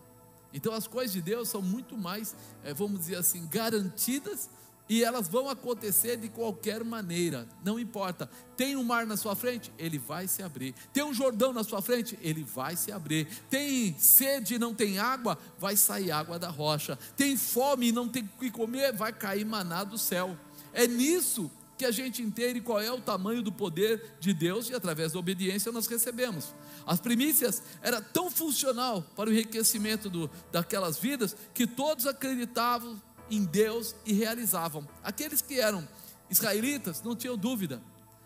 [0.53, 4.49] Então as coisas de Deus são muito mais, é, vamos dizer assim, garantidas
[4.87, 8.29] e elas vão acontecer de qualquer maneira, não importa.
[8.55, 10.75] Tem um mar na sua frente, ele vai se abrir.
[10.93, 13.27] Tem um Jordão na sua frente, ele vai se abrir.
[13.49, 16.97] Tem sede e não tem água, vai sair água da rocha.
[17.17, 20.37] Tem fome e não tem o que comer, vai cair maná do céu.
[20.71, 24.73] É nisso que a gente entende qual é o tamanho do poder de Deus e
[24.73, 26.53] através da obediência nós recebemos.
[26.85, 33.43] As primícias era tão funcional para o enriquecimento do, daquelas vidas que todos acreditavam em
[33.43, 34.87] Deus e realizavam.
[35.03, 35.87] Aqueles que eram
[36.29, 37.81] israelitas não tinham dúvida.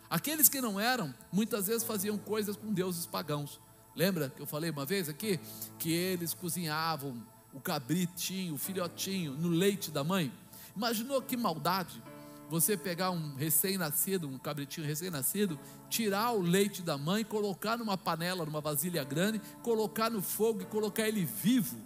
[0.10, 3.60] Aqueles que não eram, muitas vezes faziam coisas com deuses pagãos.
[3.96, 5.40] Lembra que eu falei uma vez aqui
[5.78, 7.22] que eles cozinhavam
[7.54, 10.32] o cabritinho, o filhotinho no leite da mãe?
[10.76, 12.02] Imaginou que maldade?
[12.50, 18.44] você pegar um recém-nascido, um cabritinho recém-nascido, tirar o leite da mãe, colocar numa panela,
[18.44, 21.78] numa vasilha grande, colocar no fogo e colocar ele vivo,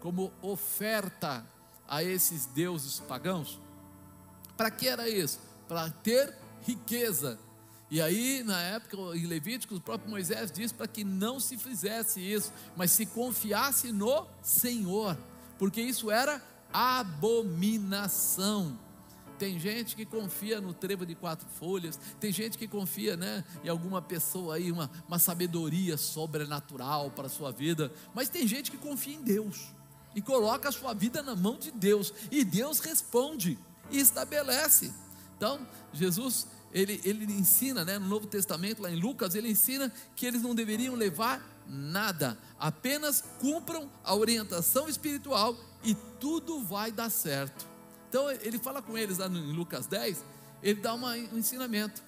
[0.00, 1.46] como oferta
[1.90, 3.60] a esses deuses pagãos?
[4.56, 5.40] Para que era isso?
[5.66, 7.36] Para ter riqueza.
[7.90, 12.20] E aí, na época, em Levíticos, o próprio Moisés diz para que não se fizesse
[12.20, 15.18] isso, mas se confiasse no Senhor,
[15.58, 16.40] porque isso era
[16.72, 18.78] abominação.
[19.40, 23.68] Tem gente que confia no trevo de quatro folhas, tem gente que confia né, em
[23.68, 28.76] alguma pessoa aí, uma, uma sabedoria sobrenatural para a sua vida, mas tem gente que
[28.76, 29.79] confia em Deus
[30.14, 33.58] e coloca a sua vida na mão de Deus, e Deus responde
[33.90, 34.92] e estabelece.
[35.36, 40.26] Então, Jesus, ele, ele ensina, né, no Novo Testamento, lá em Lucas, ele ensina que
[40.26, 47.66] eles não deveriam levar nada, apenas cumpram a orientação espiritual e tudo vai dar certo.
[48.08, 50.24] Então ele fala com eles lá em Lucas 10,
[50.62, 52.02] ele dá uma, um ensinamento.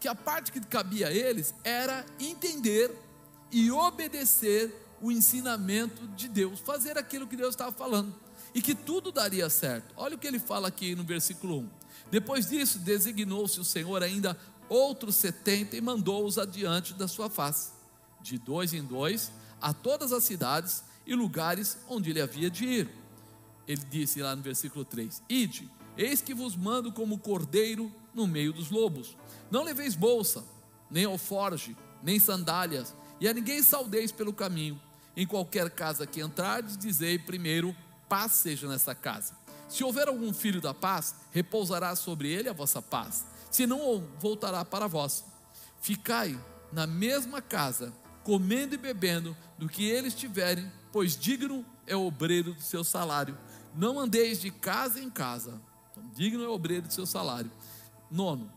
[0.00, 2.94] Que a parte que cabia a eles era entender
[3.50, 8.14] e obedecer o ensinamento de Deus, fazer aquilo que Deus estava falando,
[8.54, 9.94] e que tudo daria certo.
[9.96, 11.70] Olha o que ele fala aqui no versículo 1.
[12.10, 14.36] Depois disso, designou-se o Senhor ainda
[14.68, 17.70] outros setenta e mandou-os adiante da sua face,
[18.20, 19.30] de dois em dois,
[19.60, 22.98] a todas as cidades e lugares onde ele havia de ir
[23.68, 28.52] ele disse lá no versículo 3: Ide, eis que vos mando como cordeiro no meio
[28.52, 29.14] dos lobos.
[29.50, 30.42] Não leveis bolsa,
[30.90, 34.80] nem alforge, nem sandálias, e a ninguém saudeis pelo caminho.
[35.18, 37.74] Em qualquer casa que entrardes, dizei primeiro:
[38.08, 39.34] paz seja nessa casa.
[39.68, 44.64] Se houver algum filho da paz, repousará sobre ele a vossa paz, se não voltará
[44.64, 45.24] para vós.
[45.80, 46.40] Ficai
[46.72, 52.54] na mesma casa, comendo e bebendo do que eles tiverem, pois digno é o obreiro
[52.54, 53.36] do seu salário.
[53.74, 55.60] Não andeis de casa em casa.
[55.90, 57.50] Então, digno é o obreiro do seu salário.
[58.08, 58.52] Nono,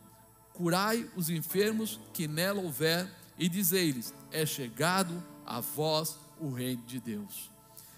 [0.53, 6.99] curai os enfermos que nela houver e dizei-lhes: é chegado a vós o reino de
[6.99, 7.51] Deus.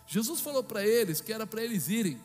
[0.06, 2.22] Jesus falou para eles que era para eles irem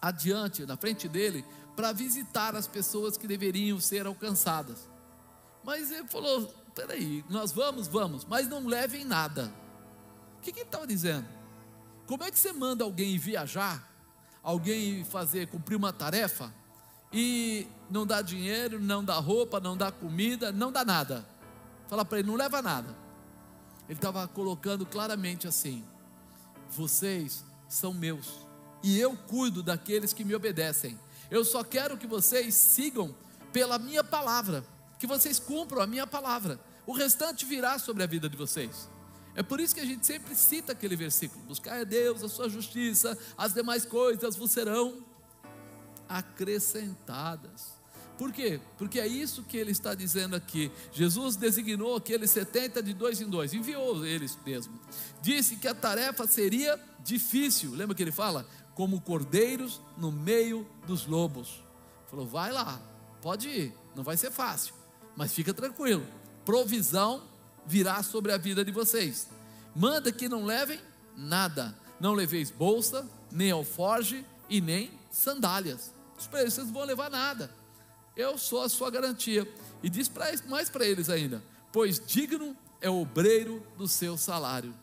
[0.00, 4.88] adiante, na frente dele, para visitar as pessoas que deveriam ser alcançadas.
[5.64, 9.52] Mas ele falou: peraí, nós vamos, vamos, mas não levem nada.
[10.36, 11.26] O que, que ele estava dizendo?
[12.06, 13.88] Como é que você manda alguém viajar
[14.48, 16.52] alguém fazer, cumprir uma tarefa
[17.12, 21.26] e não dá dinheiro, não dá roupa, não dá comida, não dá nada.
[21.86, 22.96] Fala para ele, não leva nada.
[23.88, 25.84] Ele estava colocando claramente assim:
[26.70, 28.46] vocês são meus
[28.82, 30.98] e eu cuido daqueles que me obedecem.
[31.30, 33.14] Eu só quero que vocês sigam
[33.52, 34.64] pela minha palavra,
[34.98, 36.60] que vocês cumpram a minha palavra.
[36.86, 38.88] O restante virá sobre a vida de vocês.
[39.34, 42.48] É por isso que a gente sempre cita aquele versículo: buscar a Deus, a sua
[42.48, 45.04] justiça, as demais coisas vos serão
[46.08, 47.77] acrescentadas.
[48.18, 48.60] Por quê?
[48.76, 50.72] Porque é isso que ele está dizendo aqui.
[50.92, 54.76] Jesus designou aqueles 70 de dois em dois, enviou eles mesmo.
[55.22, 57.70] Disse que a tarefa seria difícil.
[57.70, 58.44] Lembra que ele fala?
[58.74, 61.62] Como cordeiros no meio dos lobos.
[62.10, 62.82] Falou: vai lá,
[63.22, 64.74] pode ir, não vai ser fácil,
[65.16, 66.04] mas fica tranquilo.
[66.44, 67.22] Provisão
[67.64, 69.28] virá sobre a vida de vocês.
[69.76, 70.80] Manda que não levem
[71.16, 71.72] nada.
[72.00, 75.94] Não leveis bolsa, nem alforge e nem sandálias.
[76.16, 77.58] Vocês não vão levar nada
[78.18, 79.48] eu sou a sua garantia.
[79.82, 84.74] E diz pra, mais para eles ainda: pois digno é o obreiro do seu salário.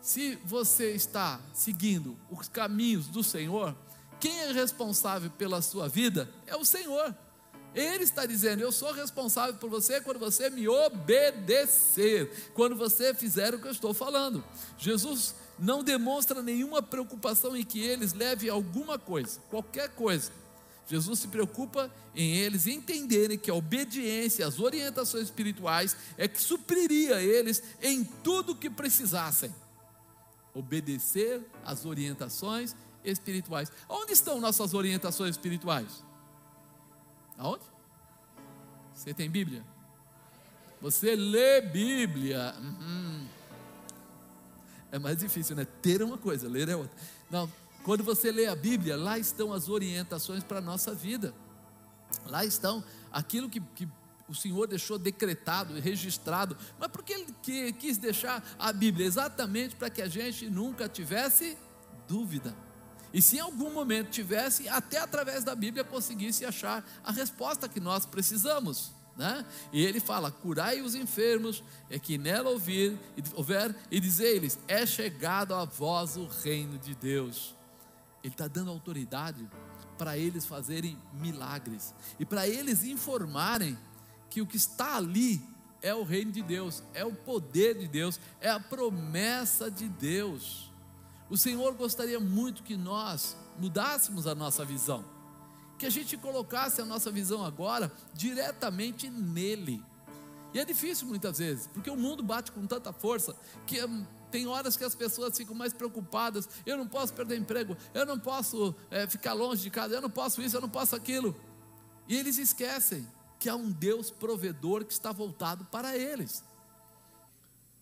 [0.00, 3.76] Se você está seguindo os caminhos do Senhor,
[4.18, 7.14] quem é responsável pela sua vida é o Senhor.
[7.74, 13.54] Ele está dizendo: Eu sou responsável por você quando você me obedecer, quando você fizer
[13.54, 14.42] o que eu estou falando.
[14.78, 20.32] Jesus não demonstra nenhuma preocupação em que eles levem alguma coisa, qualquer coisa,
[20.90, 27.22] Jesus se preocupa em eles entenderem que a obediência às orientações espirituais é que supriria
[27.22, 29.54] eles em tudo o que precisassem.
[30.52, 32.74] Obedecer às orientações
[33.04, 33.70] espirituais.
[33.88, 36.02] Onde estão nossas orientações espirituais?
[37.38, 37.62] Aonde?
[38.92, 39.64] Você tem Bíblia?
[40.80, 42.52] Você lê Bíblia.
[42.58, 43.28] Uhum.
[44.90, 45.64] É mais difícil, né?
[45.80, 46.98] Ter uma coisa, ler é outra.
[47.30, 47.48] Não,
[47.82, 51.34] quando você lê a Bíblia, lá estão as orientações para a nossa vida.
[52.26, 53.88] Lá estão aquilo que, que
[54.28, 56.56] o Senhor deixou decretado e registrado.
[56.78, 57.12] Mas por que
[57.48, 59.06] Ele quis deixar a Bíblia?
[59.06, 61.56] Exatamente para que a gente nunca tivesse
[62.06, 62.54] dúvida.
[63.12, 67.80] E se em algum momento tivesse, até através da Bíblia conseguisse achar a resposta que
[67.80, 68.92] nós precisamos.
[69.16, 69.44] Né?
[69.72, 72.96] E ele fala: curai os enfermos, é que nela ouvir,
[73.34, 77.54] houver, e dizer-lhes: é chegado a vós o reino de Deus.
[78.22, 79.48] Ele está dando autoridade
[79.96, 83.78] para eles fazerem milagres e para eles informarem
[84.28, 85.42] que o que está ali
[85.82, 90.70] é o reino de Deus, é o poder de Deus, é a promessa de Deus.
[91.28, 95.04] O Senhor gostaria muito que nós mudássemos a nossa visão,
[95.78, 99.82] que a gente colocasse a nossa visão agora diretamente nele.
[100.52, 103.78] E é difícil muitas vezes, porque o mundo bate com tanta força que
[104.30, 106.48] tem horas que as pessoas ficam mais preocupadas.
[106.64, 110.10] Eu não posso perder emprego, eu não posso é, ficar longe de casa, eu não
[110.10, 111.34] posso isso, eu não posso aquilo.
[112.08, 113.06] E eles esquecem
[113.38, 116.44] que há um Deus provedor que está voltado para eles.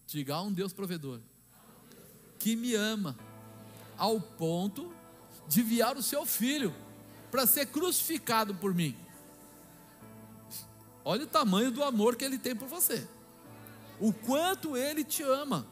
[0.06, 1.20] Diga, há um Deus provedor
[2.38, 3.16] que me ama
[3.96, 4.92] ao ponto
[5.48, 6.74] de enviar o seu filho
[7.30, 8.96] para ser crucificado por mim.
[11.04, 13.06] Olha o tamanho do amor que ele tem por você.
[13.98, 15.66] O quanto ele te ama.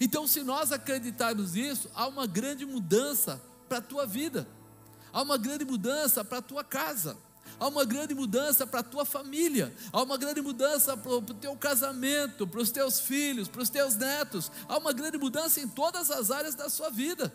[0.00, 4.46] Então, se nós acreditarmos nisso, há uma grande mudança para a tua vida,
[5.12, 7.16] há uma grande mudança para a tua casa,
[7.58, 11.56] há uma grande mudança para a tua família, há uma grande mudança para o teu
[11.56, 16.10] casamento, para os teus filhos, para os teus netos, há uma grande mudança em todas
[16.10, 17.34] as áreas da sua vida.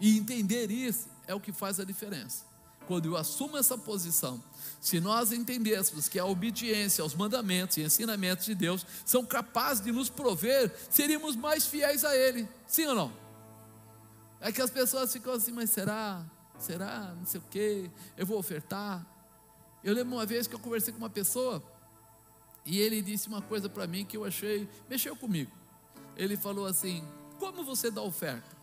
[0.00, 2.44] E entender isso é o que faz a diferença.
[2.86, 4.42] Quando eu assumo essa posição,
[4.80, 9.90] se nós entendêssemos que a obediência aos mandamentos e ensinamentos de Deus são capazes de
[9.90, 12.48] nos prover, seríamos mais fiéis a Ele.
[12.66, 13.12] Sim ou não?
[14.40, 16.24] É que as pessoas ficam assim, mas será?
[16.58, 17.14] Será?
[17.16, 17.90] Não sei o quê.
[18.16, 19.04] Eu vou ofertar.
[19.82, 21.62] Eu lembro uma vez que eu conversei com uma pessoa
[22.64, 25.52] e ele disse uma coisa para mim que eu achei, mexeu comigo.
[26.16, 27.04] Ele falou assim:
[27.38, 28.56] Como você dá oferta?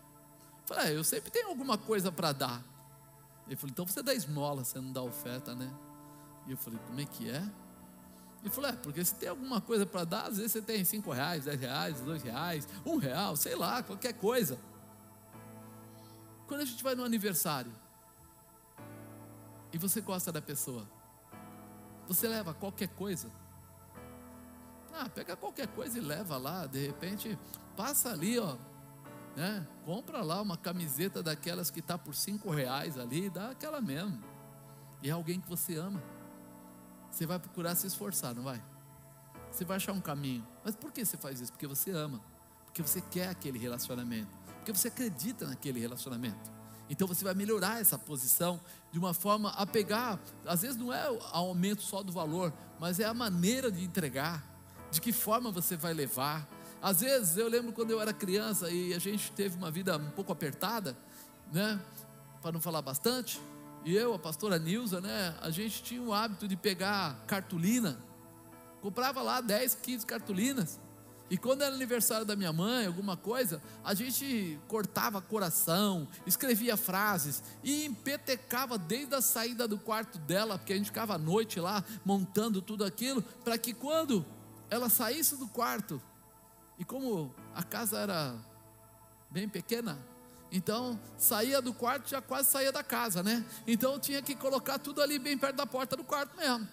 [0.61, 2.63] Eu falei: ah, Eu sempre tenho alguma coisa para dar.
[3.47, 5.71] Ele falou: Então você dá esmola, você não dá oferta, né?
[6.45, 7.43] E eu falei, como é que é?
[8.41, 11.11] Ele falou, é, porque se tem alguma coisa para dar, às vezes você tem cinco
[11.11, 14.59] reais, dez reais, dois reais, um real, sei lá, qualquer coisa.
[16.45, 17.71] Quando a gente vai no aniversário
[19.71, 20.85] e você gosta da pessoa,
[22.05, 23.31] você leva qualquer coisa.
[24.93, 27.39] Ah, pega qualquer coisa e leva lá, de repente,
[27.77, 28.57] passa ali, ó,
[29.35, 29.65] né?
[29.85, 34.21] Compra lá uma camiseta daquelas que está por cinco reais ali, dá aquela mesmo.
[35.01, 36.03] E é alguém que você ama.
[37.13, 38.59] Você vai procurar se esforçar, não vai?
[39.51, 40.43] Você vai achar um caminho.
[40.65, 41.51] Mas por que você faz isso?
[41.51, 42.19] Porque você ama.
[42.65, 44.29] Porque você quer aquele relacionamento.
[44.57, 46.51] Porque você acredita naquele relacionamento.
[46.89, 48.59] Então você vai melhorar essa posição
[48.91, 52.99] de uma forma a pegar, às vezes não é o aumento só do valor, mas
[52.99, 54.43] é a maneira de entregar,
[54.89, 56.47] de que forma você vai levar.
[56.81, 60.11] Às vezes eu lembro quando eu era criança e a gente teve uma vida um
[60.11, 60.97] pouco apertada,
[61.51, 61.79] né?
[62.41, 63.39] Para não falar bastante,
[63.85, 67.99] e eu, a pastora Nilza, né, a gente tinha o hábito de pegar cartolina,
[68.81, 70.79] comprava lá 10, 15 cartolinas,
[71.29, 77.41] e quando era aniversário da minha mãe, alguma coisa, a gente cortava coração, escrevia frases
[77.63, 81.83] e empetecava desde a saída do quarto dela, porque a gente ficava à noite lá
[82.05, 84.25] montando tudo aquilo, para que quando
[84.69, 86.01] ela saísse do quarto,
[86.77, 88.35] e como a casa era
[89.31, 89.97] bem pequena,
[90.55, 93.43] então, saía do quarto, já quase saía da casa, né?
[93.65, 96.67] Então, tinha que colocar tudo ali bem perto da porta do quarto mesmo.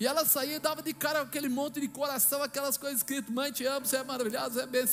[0.00, 3.52] E ela saía e dava de cara aquele monte de coração, aquelas coisas escritas: Mãe,
[3.52, 4.84] te amo, você é maravilhosa, você é bem,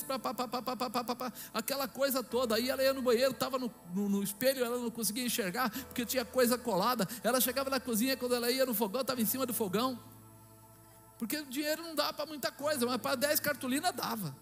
[1.54, 2.56] aquela coisa toda.
[2.56, 6.06] Aí ela ia no banheiro, estava no, no, no, espelho, ela não conseguia enxergar, porque
[6.06, 7.08] tinha coisa colada.
[7.24, 9.98] Ela chegava na cozinha, quando ela ia no fogão, estava em cima do fogão.
[11.18, 14.36] Porque o dinheiro não dava para muita coisa, mas para 10 cartolinas dava.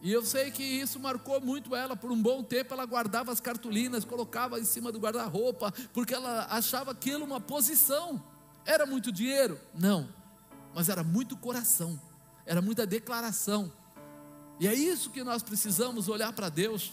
[0.00, 1.96] E eu sei que isso marcou muito ela.
[1.96, 6.46] Por um bom tempo ela guardava as cartolinas, colocava em cima do guarda-roupa, porque ela
[6.50, 8.22] achava aquilo uma posição.
[8.64, 9.58] Era muito dinheiro?
[9.74, 10.08] Não,
[10.74, 12.00] mas era muito coração,
[12.44, 13.72] era muita declaração.
[14.58, 16.92] E é isso que nós precisamos olhar para Deus.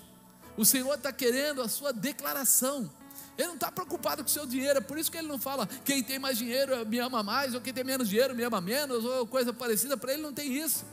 [0.55, 2.91] O Senhor está querendo a sua declaração.
[3.37, 5.67] Ele não está preocupado com o seu dinheiro, é por isso que ele não fala
[5.83, 9.03] quem tem mais dinheiro me ama mais, ou quem tem menos dinheiro me ama menos,
[9.03, 9.97] ou coisa parecida.
[9.97, 10.85] Para ele não tem isso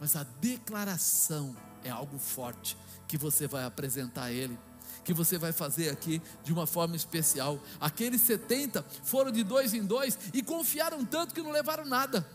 [0.00, 2.76] mas a declaração é algo forte
[3.06, 4.58] que você vai apresentar a Ele,
[5.04, 7.60] que você vai fazer aqui de uma forma especial.
[7.78, 12.26] Aqueles 70 foram de dois em dois e confiaram tanto que não levaram nada,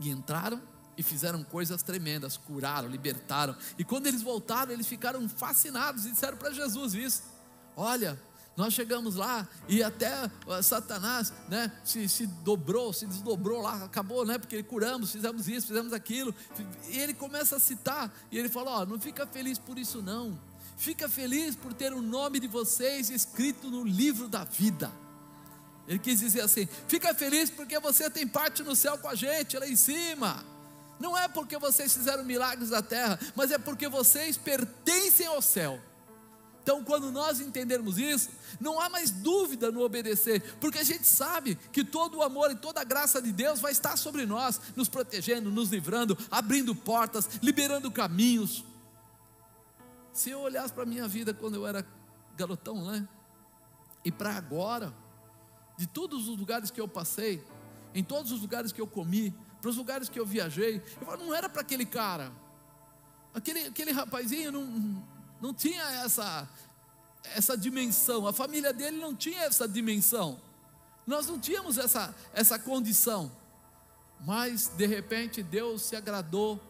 [0.00, 0.62] e entraram
[0.96, 3.56] e fizeram coisas tremendas, curaram, libertaram.
[3.78, 7.22] E quando eles voltaram, eles ficaram fascinados e disseram para Jesus isso:
[7.76, 8.20] Olha,
[8.56, 14.26] nós chegamos lá e até uh, Satanás né, se, se dobrou, se desdobrou lá, acabou,
[14.26, 14.36] né?
[14.38, 16.34] Porque curamos, fizemos isso, fizemos aquilo.
[16.90, 20.38] E ele começa a citar, e ele fala: Ó, não fica feliz por isso, não.
[20.76, 24.92] Fica feliz por ter o nome de vocês escrito no livro da vida.
[25.88, 29.58] Ele quis dizer assim: fica feliz porque você tem parte no céu com a gente,
[29.58, 30.44] lá em cima.
[31.00, 35.80] Não é porque vocês fizeram milagres na terra, mas é porque vocês pertencem ao céu.
[36.62, 41.56] Então, quando nós entendermos isso, não há mais dúvida no obedecer, porque a gente sabe
[41.72, 44.88] que todo o amor e toda a graça de Deus vai estar sobre nós, nos
[44.88, 48.64] protegendo, nos livrando, abrindo portas, liberando caminhos.
[50.12, 51.84] Se eu olhasse para a minha vida quando eu era
[52.36, 53.08] garotão, né?
[54.04, 54.94] E para agora,
[55.76, 57.44] de todos os lugares que eu passei,
[57.92, 61.24] em todos os lugares que eu comi, para os lugares que eu viajei, eu falo,
[61.26, 62.32] não era para aquele cara,
[63.34, 65.11] aquele, aquele rapazinho não
[65.42, 66.48] não tinha essa,
[67.34, 70.40] essa dimensão, a família dele não tinha essa dimensão,
[71.04, 73.30] nós não tínhamos essa, essa condição,
[74.20, 76.60] mas de repente Deus se agradou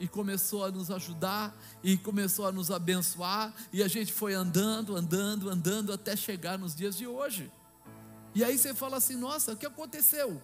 [0.00, 1.54] e começou a nos ajudar
[1.84, 6.74] e começou a nos abençoar, e a gente foi andando, andando, andando até chegar nos
[6.74, 7.52] dias de hoje.
[8.34, 10.42] E aí você fala assim: nossa, o que aconteceu?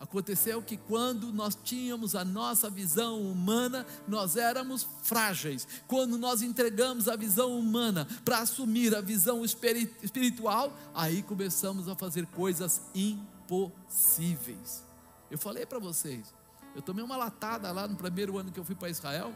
[0.00, 5.68] Aconteceu que quando nós tínhamos a nossa visão humana, nós éramos frágeis.
[5.86, 12.24] Quando nós entregamos a visão humana para assumir a visão espiritual, aí começamos a fazer
[12.28, 14.82] coisas impossíveis.
[15.30, 16.32] Eu falei para vocês,
[16.74, 19.34] eu tomei uma latada lá no primeiro ano que eu fui para Israel,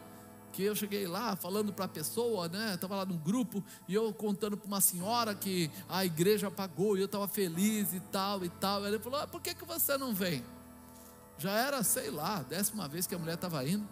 [0.55, 2.75] que eu cheguei lá falando para a pessoa, né?
[2.75, 7.01] Estava lá no grupo e eu contando para uma senhora que a igreja pagou e
[7.01, 8.87] eu estava feliz e tal e tal.
[8.87, 10.45] Ele falou: ah, por que, que você não vem?
[11.39, 13.87] Já era, sei lá, décima vez que a mulher estava indo.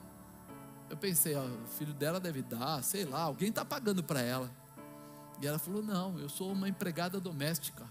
[0.88, 4.48] Eu pensei, ó, o filho dela deve dar, sei lá, alguém está pagando para ela.
[5.40, 7.84] E ela falou: Não, eu sou uma empregada doméstica.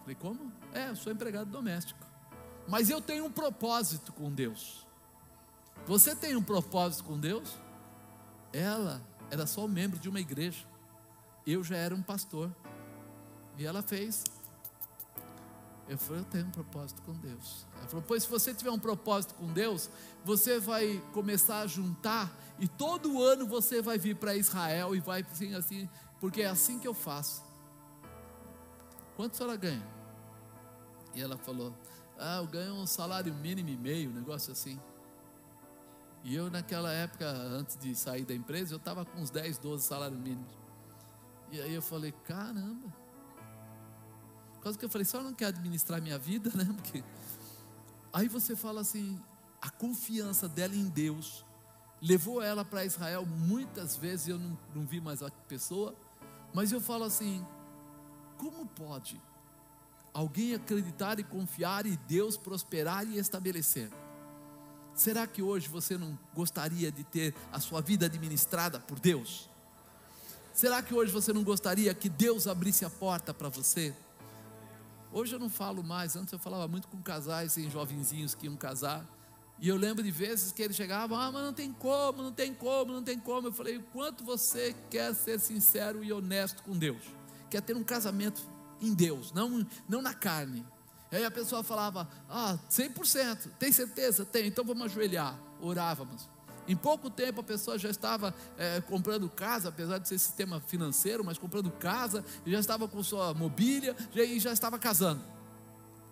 [0.00, 0.52] Falei: Como?
[0.74, 2.06] É, eu sou empregada doméstica.
[2.68, 4.86] Mas eu tenho um propósito com Deus.
[5.86, 7.56] Você tem um propósito com Deus?
[8.52, 10.66] Ela era só membro de uma igreja.
[11.46, 12.50] Eu já era um pastor.
[13.58, 14.24] E ela fez
[15.88, 17.66] eu falei, eu tenho um propósito com Deus.
[17.76, 19.90] Ela falou, pois se você tiver um propósito com Deus,
[20.24, 25.22] você vai começar a juntar e todo ano você vai vir para Israel e vai
[25.30, 25.88] assim, assim,
[26.20, 27.42] porque é assim que eu faço.
[29.16, 29.86] Quanto a senhora ganha?
[31.14, 31.76] E ela falou,
[32.18, 34.80] ah, eu ganho um salário mínimo e meio, um negócio assim.
[36.24, 39.84] E eu naquela época, antes de sair da empresa, eu estava com uns 10, 12
[39.84, 40.56] salários mínimos.
[41.50, 42.92] E aí eu falei, caramba.
[44.62, 46.64] Causa que eu falei, só não quer administrar minha vida, né?
[46.74, 47.02] Porque...
[48.12, 49.20] Aí você fala assim,
[49.60, 51.44] a confiança dela em Deus
[52.00, 55.94] levou ela para Israel muitas vezes, eu não, não vi mais a pessoa,
[56.52, 57.44] mas eu falo assim,
[58.36, 59.20] como pode
[60.12, 63.90] alguém acreditar e confiar e Deus prosperar e estabelecer?
[64.94, 69.48] Será que hoje você não gostaria de ter a sua vida administrada por Deus?
[70.52, 73.94] Será que hoje você não gostaria que Deus abrisse a porta para você?
[75.10, 78.56] Hoje eu não falo mais, antes eu falava muito com casais e jovenzinhos que iam
[78.56, 79.06] casar.
[79.58, 82.52] E eu lembro de vezes que eles chegavam, ah, mas não tem como, não tem
[82.52, 83.48] como, não tem como.
[83.48, 87.02] Eu falei, o quanto você quer ser sincero e honesto com Deus?
[87.48, 88.42] Quer ter um casamento
[88.80, 90.66] em Deus, não, não na carne.
[91.12, 94.24] Aí a pessoa falava, ah, 100%, tem certeza?
[94.24, 95.38] Tem, então vamos ajoelhar.
[95.60, 96.28] Orávamos.
[96.66, 101.22] Em pouco tempo a pessoa já estava é, comprando casa, apesar de ser sistema financeiro,
[101.22, 105.22] mas comprando casa, já estava com sua mobília e já estava casando.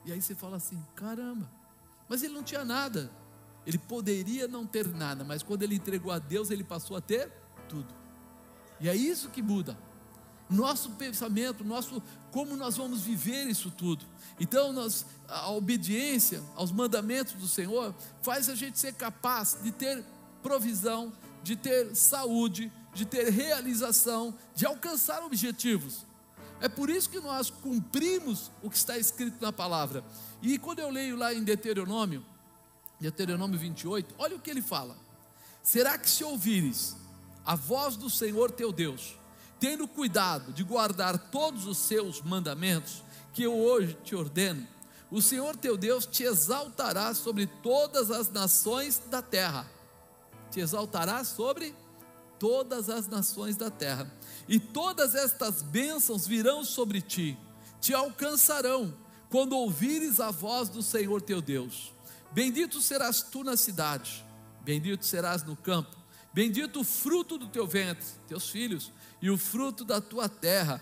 [0.05, 1.51] E aí você fala assim: caramba,
[2.09, 3.11] mas ele não tinha nada.
[3.67, 7.31] Ele poderia não ter nada, mas quando ele entregou a Deus, ele passou a ter
[7.69, 7.95] tudo.
[8.81, 9.79] E é isso que muda.
[10.51, 14.05] Nosso pensamento, nosso como nós vamos viver isso tudo.
[14.39, 20.05] Então, nós, a obediência aos mandamentos do Senhor faz a gente ser capaz de ter
[20.43, 26.05] provisão, de ter saúde, de ter realização, de alcançar objetivos.
[26.61, 30.05] É por isso que nós cumprimos o que está escrito na palavra.
[30.43, 32.25] E quando eu leio lá em Deuteronômio,
[33.01, 34.97] Deuteronômio 28, olha o que ele fala:
[35.63, 36.97] Será que se ouvires
[37.45, 39.17] a voz do Senhor teu Deus,
[39.61, 44.67] tendo cuidado de guardar todos os seus mandamentos, que eu hoje te ordeno,
[45.11, 49.71] o Senhor teu Deus te exaltará sobre todas as nações da terra.
[50.51, 51.75] Te exaltará sobre
[52.39, 54.11] todas as nações da terra,
[54.49, 57.37] e todas estas bênçãos virão sobre ti,
[57.83, 58.97] te alcançarão,
[59.29, 61.93] quando ouvires a voz do Senhor teu Deus.
[62.33, 64.25] Bendito serás tu na cidade,
[64.63, 65.95] bendito serás no campo,
[66.33, 68.91] bendito o fruto do teu ventre, teus filhos,
[69.21, 70.81] e o fruto da tua terra,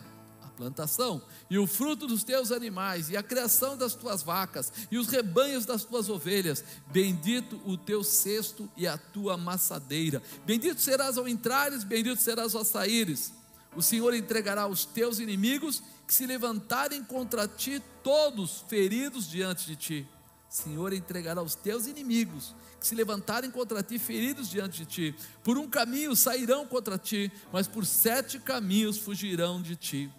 [0.57, 5.09] plantação, e o fruto dos teus animais, e a criação das tuas vacas, e os
[5.09, 6.65] rebanhos das tuas ovelhas.
[6.89, 10.21] Bendito o teu cesto e a tua maçadeira.
[10.45, 13.33] Bendito serás ao entrares, bendito serás ao saíres.
[13.77, 19.77] O Senhor entregará os teus inimigos que se levantarem contra ti, todos feridos diante de
[19.77, 20.09] ti.
[20.51, 25.15] O Senhor entregará os teus inimigos que se levantarem contra ti, feridos diante de ti.
[25.43, 30.11] Por um caminho sairão contra ti, mas por sete caminhos fugirão de ti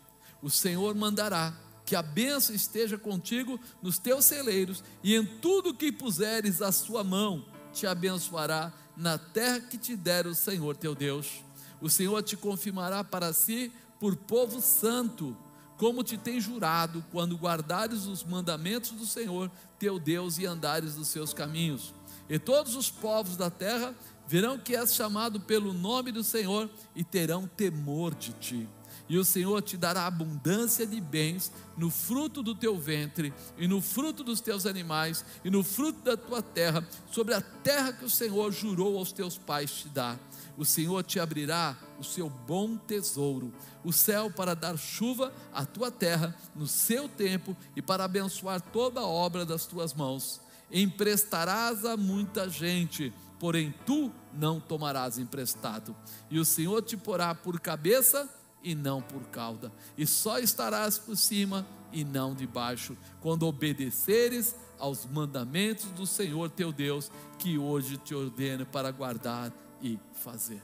[0.41, 1.53] o Senhor mandará
[1.85, 7.03] que a bênção esteja contigo nos teus celeiros e em tudo que puseres a sua
[7.03, 11.43] mão, te abençoará na terra que te der o Senhor teu Deus.
[11.81, 15.35] O Senhor te confirmará para si por povo santo,
[15.77, 19.49] como te tem jurado, quando guardares os mandamentos do Senhor
[19.79, 21.93] teu Deus e andares nos seus caminhos.
[22.29, 23.95] E todos os povos da terra
[24.27, 28.69] verão que és chamado pelo nome do Senhor e terão temor de ti
[29.09, 33.81] e o Senhor te dará abundância de bens no fruto do teu ventre, e no
[33.81, 38.09] fruto dos teus animais, e no fruto da tua terra, sobre a terra que o
[38.09, 40.19] Senhor jurou aos teus pais te dar.
[40.55, 43.51] O Senhor te abrirá o seu bom tesouro,
[43.83, 48.99] o céu para dar chuva à tua terra no seu tempo e para abençoar toda
[48.99, 50.41] a obra das tuas mãos.
[50.71, 55.95] Emprestarás a muita gente, porém tu não tomarás emprestado.
[56.29, 58.29] E o Senhor te porá por cabeça
[58.63, 65.05] e não por cauda, e só estarás por cima e não debaixo, quando obedeceres aos
[65.05, 69.51] mandamentos do Senhor teu Deus, que hoje te ordeno para guardar
[69.81, 70.61] e fazer.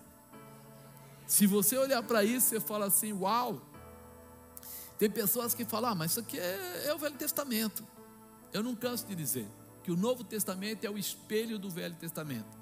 [1.25, 3.61] Se você olhar para isso, você fala assim: Uau!
[4.97, 7.85] Tem pessoas que falam, ah, mas isso aqui é, é o Velho Testamento.
[8.53, 9.47] Eu não canso de dizer
[9.85, 12.57] que o Novo Testamento é o espelho do Velho Testamento.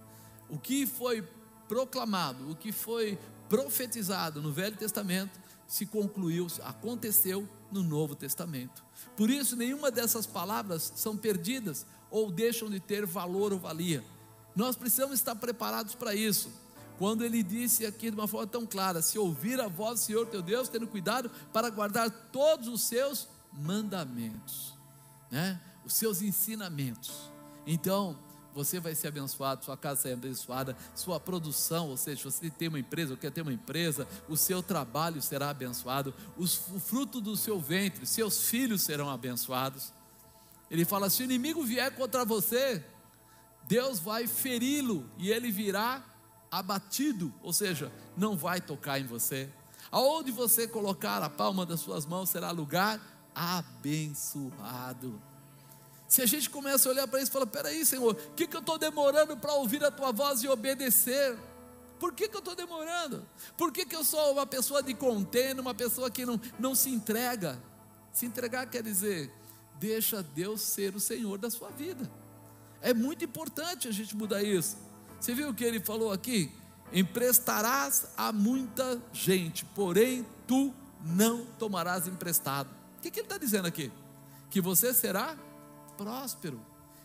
[0.50, 1.26] O que foi
[1.70, 3.18] proclamado, o que foi
[3.48, 8.84] profetizado no Velho Testamento se concluiu, aconteceu no Novo Testamento.
[9.16, 14.04] Por isso, nenhuma dessas palavras são perdidas ou deixam de ter valor ou valia.
[14.54, 16.52] Nós precisamos estar preparados para isso.
[16.98, 20.28] Quando ele disse aqui de uma forma tão clara: se ouvir a voz do Senhor
[20.28, 24.74] teu Deus, tendo cuidado para guardar todos os seus mandamentos,
[25.32, 25.62] né?
[25.86, 27.32] Os seus ensinamentos.
[27.66, 28.18] Então,
[28.54, 32.80] você vai ser abençoado, sua casa será abençoada, sua produção, ou seja, você tem uma
[32.80, 37.36] empresa ou quer ter uma empresa, o seu trabalho será abençoado, os, o fruto do
[37.36, 39.92] seu ventre, seus filhos serão abençoados.
[40.70, 42.84] Ele fala: se o inimigo vier contra você,
[43.68, 46.04] Deus vai feri-lo e ele virá
[46.52, 49.50] abatido, ou seja, não vai tocar em você.
[49.92, 53.02] Aonde você colocar a palma das suas mãos será lugar
[53.34, 55.20] abençoado.
[56.14, 58.56] Se a gente começa a olhar para isso e fala: peraí, Senhor, o que, que
[58.56, 61.36] eu estou demorando para ouvir a tua voz e obedecer?
[62.00, 63.26] Por que, que eu estou demorando?
[63.58, 66.92] Por que, que eu sou uma pessoa de contêiner, uma pessoa que não, não se
[66.92, 67.60] entrega?
[68.12, 69.34] Se entregar quer dizer,
[69.80, 72.08] deixa Deus ser o Senhor da sua vida.
[72.80, 74.78] É muito importante a gente mudar isso.
[75.20, 76.52] Você viu o que ele falou aqui?
[76.92, 80.72] emprestarás a muita gente, porém tu
[81.04, 82.70] não tomarás emprestado.
[83.00, 83.92] O que, que ele está dizendo aqui?
[84.52, 85.36] Que você será
[86.04, 86.60] próspero,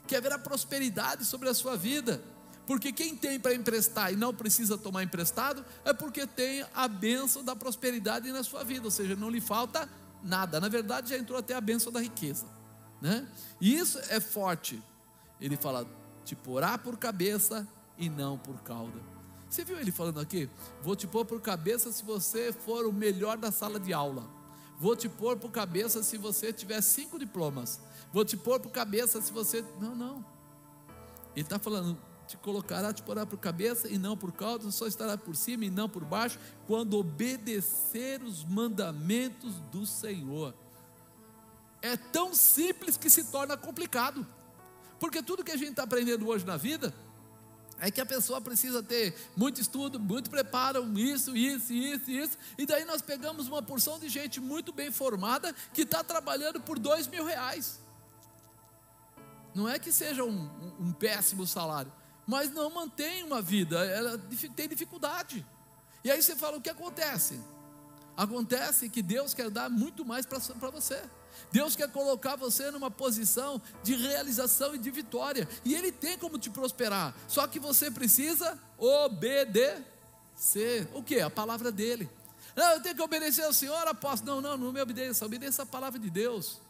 [0.06, 2.22] que haverá prosperidade sobre a sua vida.
[2.66, 7.42] Porque quem tem para emprestar e não precisa tomar emprestado, é porque tem a bênção
[7.42, 9.88] da prosperidade na sua vida, ou seja, não lhe falta
[10.22, 10.60] nada.
[10.60, 12.46] Na verdade, já entrou até a bênção da riqueza.
[13.00, 13.26] Né?
[13.60, 14.82] E isso é forte.
[15.40, 15.86] Ele fala:
[16.24, 19.00] te porá por cabeça e não por cauda.
[19.48, 20.50] Você viu ele falando aqui?
[20.82, 24.28] Vou te pôr por cabeça se você for o melhor da sala de aula.
[24.78, 27.80] Vou te pôr por cabeça se você tiver cinco diplomas.
[28.12, 29.64] Vou te pôr por cabeça se você.
[29.80, 30.24] Não, não.
[31.34, 35.16] Ele está falando: te colocará, te porá por cabeça e não por cauda, só estará
[35.16, 40.54] por cima e não por baixo, quando obedecer os mandamentos do Senhor.
[41.80, 44.26] É tão simples que se torna complicado,
[45.00, 46.92] porque tudo que a gente está aprendendo hoje na vida
[47.80, 52.66] é que a pessoa precisa ter muito estudo, muito preparo, isso, isso, isso, isso, e
[52.66, 57.06] daí nós pegamos uma porção de gente muito bem formada que está trabalhando por dois
[57.06, 57.80] mil reais.
[59.58, 60.48] Não é que seja um,
[60.78, 61.92] um, péssimo salário,
[62.24, 64.16] mas não mantém uma vida, ela
[64.54, 65.44] tem dificuldade.
[66.04, 67.40] E aí você fala: o que acontece?
[68.16, 71.02] Acontece que Deus quer dar muito mais para você.
[71.50, 75.48] Deus quer colocar você numa posição de realização e de vitória.
[75.64, 77.12] E Ele tem como te prosperar.
[77.26, 79.88] Só que você precisa obedecer.
[80.94, 81.20] O que?
[81.20, 82.08] A palavra dele.
[82.54, 84.40] Não, eu tenho que obedecer ao Senhor, apóstolo.
[84.40, 85.26] Não, não, não me obedeça.
[85.26, 86.60] Obedeça a palavra de Deus.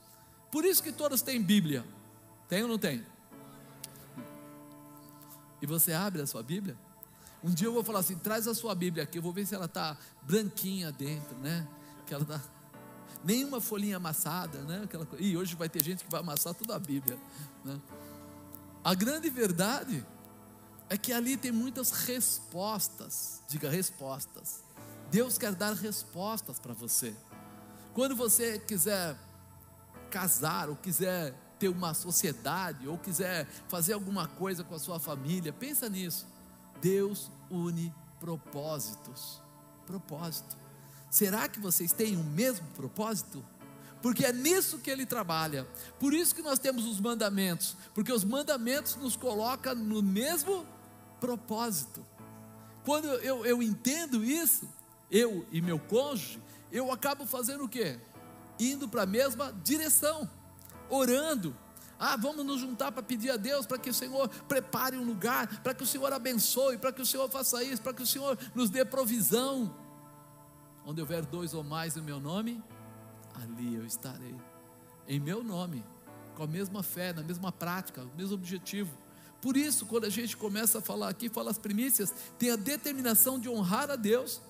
[0.50, 1.84] Por isso que todos têm Bíblia.
[2.48, 3.04] Tem ou não tem?
[5.60, 6.76] e você abre a sua Bíblia.
[7.42, 9.54] Um dia eu vou falar assim: traz a sua Bíblia aqui, eu vou ver se
[9.54, 11.66] ela está branquinha dentro, né?
[12.06, 12.40] Que ela tá
[13.24, 14.82] nenhuma folhinha amassada, né?
[14.84, 15.06] Aquela.
[15.18, 17.18] E hoje vai ter gente que vai amassar toda a Bíblia.
[17.64, 17.78] Né?
[18.82, 20.04] A grande verdade
[20.88, 23.42] é que ali tem muitas respostas.
[23.48, 24.62] Diga respostas.
[25.10, 27.14] Deus quer dar respostas para você.
[27.94, 29.16] Quando você quiser
[30.10, 35.52] casar ou quiser ter uma sociedade ou quiser fazer alguma coisa com a sua família,
[35.52, 36.26] pensa nisso.
[36.80, 39.42] Deus une propósitos.
[39.86, 40.56] Propósito.
[41.10, 43.44] Será que vocês têm o mesmo propósito?
[44.02, 45.66] Porque é nisso que ele trabalha.
[45.98, 50.66] Por isso que nós temos os mandamentos, porque os mandamentos nos colocam no mesmo
[51.18, 52.04] propósito.
[52.84, 54.68] Quando eu, eu entendo isso,
[55.10, 56.40] eu e meu cônjuge,
[56.70, 57.98] eu acabo fazendo o quê?
[58.58, 60.30] Indo para a mesma direção
[60.90, 61.56] orando.
[61.98, 65.62] Ah, vamos nos juntar para pedir a Deus para que o Senhor prepare um lugar,
[65.62, 68.38] para que o Senhor abençoe, para que o Senhor faça isso, para que o Senhor
[68.54, 69.74] nos dê provisão.
[70.86, 72.62] Onde houver dois ou mais no meu nome,
[73.34, 74.36] ali eu estarei.
[75.08, 75.84] Em meu nome,
[76.36, 78.96] com a mesma fé, na mesma prática, o mesmo objetivo.
[79.40, 83.40] Por isso, quando a gente começa a falar aqui, fala as primícias, tem a determinação
[83.40, 84.40] de honrar a Deus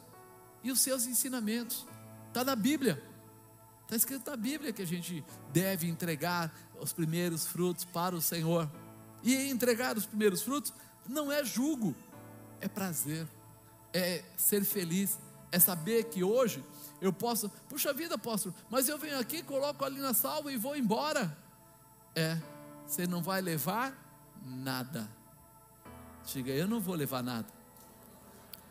[0.62, 1.86] e os seus ensinamentos.
[2.28, 3.03] Está na Bíblia.
[3.89, 8.70] Está escrito na Bíblia que a gente deve entregar os primeiros frutos para o Senhor.
[9.22, 10.74] E entregar os primeiros frutos
[11.09, 11.97] não é julgo,
[12.61, 13.26] é prazer,
[13.91, 15.18] é ser feliz,
[15.51, 16.62] é saber que hoje
[17.01, 20.76] eu posso, puxa vida, apóstolo, mas eu venho aqui, coloco ali na salva e vou
[20.76, 21.34] embora.
[22.14, 22.36] É,
[22.86, 23.97] você não vai levar
[24.45, 25.09] nada.
[26.26, 27.49] Chega, eu não vou levar nada,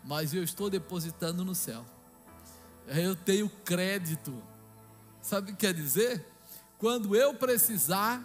[0.03, 1.83] mas eu estou depositando no céu.
[2.85, 4.43] Eu tenho crédito
[5.27, 6.25] Sabe o que quer dizer?
[6.77, 8.23] Quando eu precisar,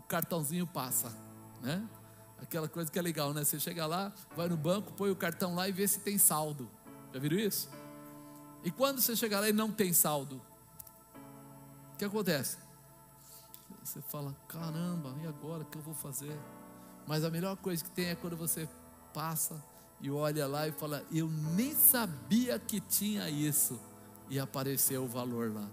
[0.00, 1.14] o cartãozinho passa,
[1.60, 1.86] né?
[2.40, 3.44] Aquela coisa que é legal, né?
[3.44, 6.66] Você chega lá, vai no banco, põe o cartão lá e vê se tem saldo.
[7.12, 7.68] Já viram isso?
[8.64, 10.40] E quando você chegar lá e não tem saldo,
[11.92, 12.56] o que acontece?
[13.84, 16.40] Você fala, caramba, e agora o que eu vou fazer?
[17.06, 18.66] Mas a melhor coisa que tem é quando você
[19.12, 19.62] passa
[20.00, 23.78] e olha lá e fala, eu nem sabia que tinha isso
[24.30, 25.68] e apareceu o valor lá.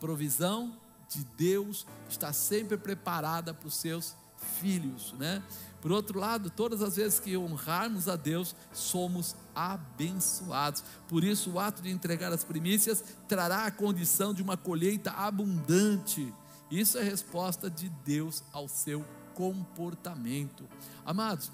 [0.00, 0.76] Provisão
[1.08, 4.14] de Deus está sempre preparada para os seus
[4.60, 5.42] filhos, né?
[5.80, 10.82] Por outro lado, todas as vezes que honrarmos a Deus, somos abençoados.
[11.08, 16.32] Por isso, o ato de entregar as primícias trará a condição de uma colheita abundante.
[16.70, 19.04] Isso é resposta de Deus ao seu
[19.34, 20.66] comportamento.
[21.04, 21.52] Amados,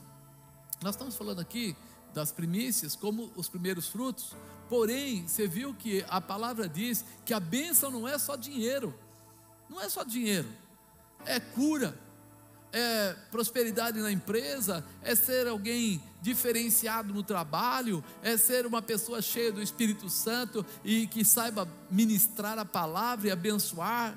[0.81, 1.77] nós estamos falando aqui
[2.15, 4.37] das primícias como os primeiros frutos,
[4.71, 8.95] Porém, você viu que a palavra diz que a bênção não é só dinheiro,
[9.69, 10.47] não é só dinheiro,
[11.27, 11.99] é cura,
[12.73, 19.51] é prosperidade na empresa, é ser alguém diferenciado no trabalho, é ser uma pessoa cheia
[19.51, 24.17] do Espírito Santo e que saiba ministrar a palavra e abençoar.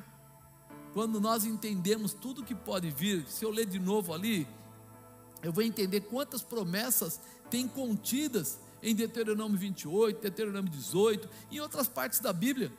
[0.93, 4.47] Quando nós entendemos tudo que pode vir, se eu ler de novo ali,
[5.41, 12.19] eu vou entender quantas promessas tem contidas em Deuteronômio 28, Deuteronômio 18, em outras partes
[12.19, 12.71] da Bíblia.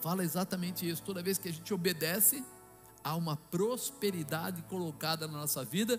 [0.00, 1.02] Fala exatamente isso.
[1.02, 2.44] Toda vez que a gente obedece,
[3.02, 5.98] há uma prosperidade colocada na nossa vida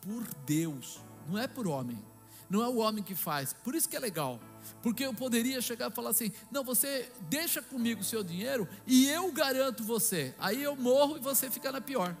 [0.00, 2.02] por Deus, não é por homem.
[2.48, 3.54] Não é o homem que faz.
[3.54, 4.38] Por isso que é legal.
[4.82, 9.08] Porque eu poderia chegar e falar assim: não, você deixa comigo o seu dinheiro e
[9.08, 10.34] eu garanto você.
[10.38, 12.14] Aí eu morro e você fica na pior.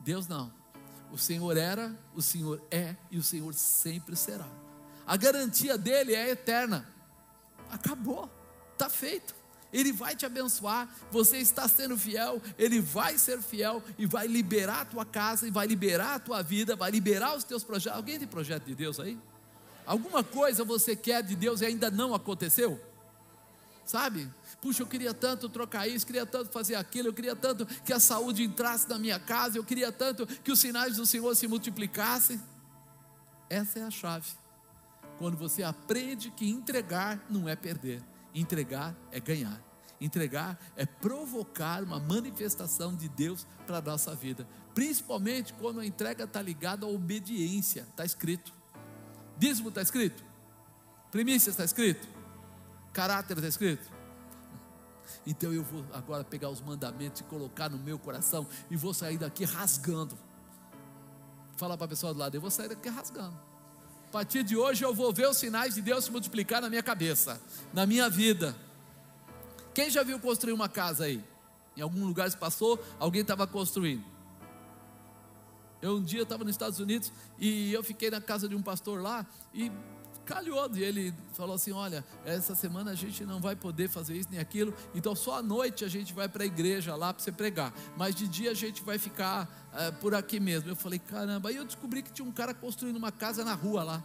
[0.00, 0.57] Deus não.
[1.12, 4.46] O Senhor era, o Senhor é e o Senhor sempre será.
[5.06, 6.86] A garantia dele é eterna.
[7.70, 8.30] Acabou,
[8.72, 9.34] está feito.
[9.72, 14.80] Ele vai te abençoar, você está sendo fiel, Ele vai ser fiel e vai liberar
[14.80, 17.96] a tua casa, e vai liberar a tua vida, vai liberar os teus projetos.
[17.96, 19.18] Alguém tem projeto de Deus aí?
[19.84, 22.80] Alguma coisa você quer de Deus e ainda não aconteceu?
[23.84, 24.30] Sabe?
[24.60, 28.00] Puxa, eu queria tanto trocar isso, queria tanto fazer aquilo, eu queria tanto que a
[28.00, 32.40] saúde entrasse na minha casa, eu queria tanto que os sinais do Senhor se multiplicassem.
[33.48, 34.26] Essa é a chave.
[35.16, 38.02] Quando você aprende que entregar não é perder
[38.34, 39.60] Entregar é ganhar.
[40.00, 44.46] Entregar é provocar uma manifestação de Deus para a nossa vida.
[44.74, 47.82] Principalmente quando a entrega está ligada à obediência.
[47.82, 48.52] Está escrito.
[49.36, 50.22] Dízimo está escrito.
[51.10, 52.06] Primícia está escrito.
[52.92, 53.97] Caráter está escrito.
[55.26, 59.18] Então eu vou agora pegar os mandamentos e colocar no meu coração e vou sair
[59.18, 60.16] daqui rasgando.
[61.56, 63.36] Fala para a pessoa do lado, eu vou sair daqui rasgando.
[64.08, 66.82] A partir de hoje eu vou ver os sinais de Deus se multiplicar na minha
[66.82, 67.40] cabeça,
[67.74, 68.56] na minha vida.
[69.74, 71.22] Quem já viu construir uma casa aí?
[71.76, 74.04] Em algum lugar se passou, alguém estava construindo.
[75.80, 79.00] Eu um dia estava nos Estados Unidos e eu fiquei na casa de um pastor
[79.00, 79.70] lá e
[80.28, 84.28] calhou e ele falou assim: Olha, essa semana a gente não vai poder fazer isso
[84.30, 87.32] nem aquilo, então só à noite a gente vai para a igreja lá para você
[87.32, 90.68] pregar, mas de dia a gente vai ficar é, por aqui mesmo.
[90.68, 93.82] Eu falei: Caramba, aí eu descobri que tinha um cara construindo uma casa na rua
[93.82, 94.04] lá,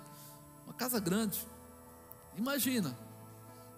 [0.66, 1.46] uma casa grande.
[2.38, 2.98] Imagina,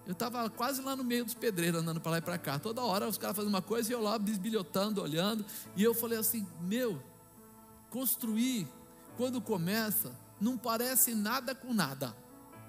[0.06, 2.58] eu estava quase lá no meio dos pedreiros, andando para lá e para cá.
[2.60, 5.44] Toda hora os caras fazendo uma coisa e eu lá bisbilhotando, olhando.
[5.74, 7.02] E eu falei assim: Meu,
[7.90, 8.68] construir,
[9.16, 12.14] quando começa, não parece nada com nada.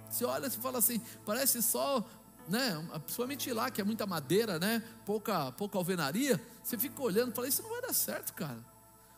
[0.09, 2.03] Você olha e fala assim, parece só,
[2.47, 7.35] né, principalmente lá que é muita madeira, né, pouca, pouca alvenaria, você fica olhando e
[7.35, 8.63] fala, isso não vai dar certo, cara.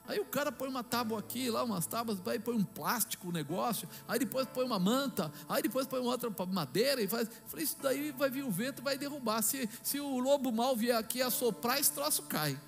[0.10, 3.32] Aí o cara põe uma tábua aqui, lá umas tábuas, aí põe um plástico o
[3.32, 7.30] negócio, aí depois põe uma manta, aí depois põe outra madeira e faz.
[7.46, 9.44] Falei, isso daí vai vir o vento, vai derrubar.
[9.44, 12.60] Se, se o lobo mal vier aqui assoprar, esse troço cai.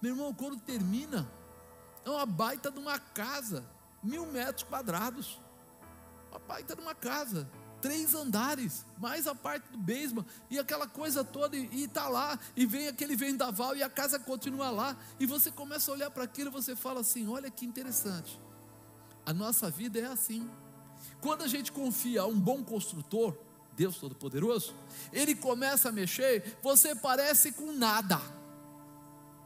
[0.00, 1.28] Meu irmão, quando termina,
[2.04, 3.64] é uma baita de uma casa,
[4.00, 5.40] mil metros quadrados.
[6.34, 7.48] Uma baita numa casa,
[7.80, 12.66] três andares, mais a parte do basement, e aquela coisa toda, e está lá, e
[12.66, 16.50] vem aquele vendaval, e a casa continua lá, e você começa a olhar para aquilo
[16.50, 18.40] e você fala assim: olha que interessante,
[19.24, 20.50] a nossa vida é assim.
[21.20, 23.36] Quando a gente confia a um bom construtor,
[23.76, 24.74] Deus Todo-Poderoso,
[25.12, 28.20] ele começa a mexer, você parece com nada,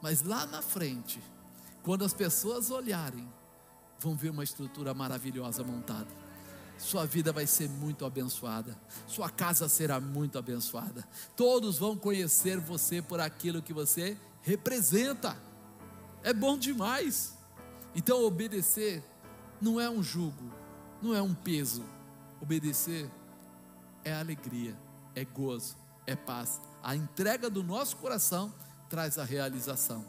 [0.01, 1.21] mas lá na frente,
[1.83, 3.31] quando as pessoas olharem,
[3.99, 6.28] vão ver uma estrutura maravilhosa montada
[6.79, 11.05] sua vida vai ser muito abençoada, sua casa será muito abençoada.
[11.35, 15.37] Todos vão conhecer você por aquilo que você representa.
[16.23, 17.37] É bom demais.
[17.93, 19.03] Então, obedecer
[19.61, 20.51] não é um jugo,
[21.01, 21.83] não é um peso.
[22.41, 23.11] Obedecer
[24.05, 24.75] é alegria,
[25.13, 25.75] é gozo,
[26.07, 26.61] é paz.
[26.81, 28.53] A entrega do nosso coração
[28.89, 30.05] traz a realização.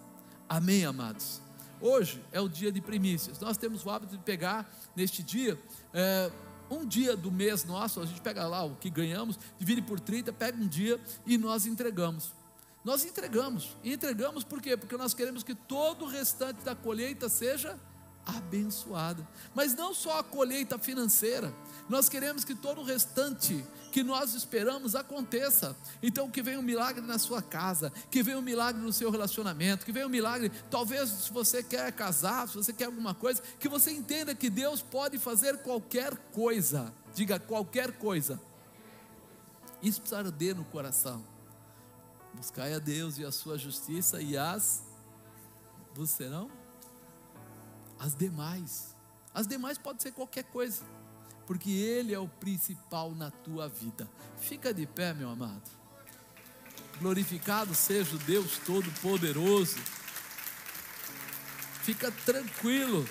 [0.49, 1.43] Amém, amados?
[1.81, 3.41] Hoje é o dia de primícias.
[3.41, 5.59] Nós temos o hábito de pegar neste dia.
[5.93, 6.31] É,
[6.71, 10.33] um dia do mês nosso, a gente pega lá o que ganhamos, divide por 30,
[10.33, 12.33] pega um dia e nós entregamos.
[12.85, 13.77] Nós entregamos.
[13.83, 14.77] E entregamos por quê?
[14.77, 17.79] Porque nós queremos que todo o restante da colheita seja
[18.37, 19.27] abençoada.
[19.55, 21.53] Mas não só a colheita financeira,
[21.89, 25.77] nós queremos que todo o restante que nós esperamos aconteça.
[26.03, 29.85] Então, que venha um milagre na sua casa, que venha um milagre no seu relacionamento,
[29.85, 33.69] que venha um milagre, talvez se você quer casar, se você quer alguma coisa, que
[33.69, 36.93] você entenda que Deus pode fazer qualquer coisa.
[37.15, 38.41] Diga qualquer coisa.
[39.83, 41.25] Isso precisa arder no coração.
[42.35, 44.89] Buscai a Deus e a sua justiça e as
[45.95, 46.60] você não?
[48.01, 48.97] As demais.
[49.33, 50.83] As demais pode ser qualquer coisa
[51.51, 54.09] porque Ele é o principal na tua vida.
[54.39, 55.69] Fica de pé, meu amado.
[57.01, 59.77] Glorificado seja o Deus Todo-Poderoso.
[61.83, 63.05] Fica tranquilo.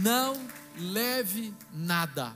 [0.00, 0.34] Não
[0.78, 2.34] leve nada.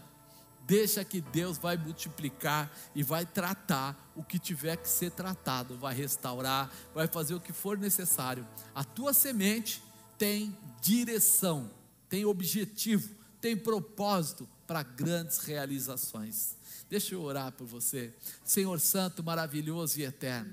[0.67, 5.95] Deixa que Deus vai multiplicar e vai tratar o que tiver que ser tratado, vai
[5.95, 8.47] restaurar, vai fazer o que for necessário.
[8.75, 9.83] A tua semente
[10.19, 11.71] tem direção,
[12.09, 16.57] tem objetivo, tem propósito para grandes realizações.
[16.89, 18.13] Deixa eu orar por você.
[18.45, 20.53] Senhor Santo, maravilhoso e eterno.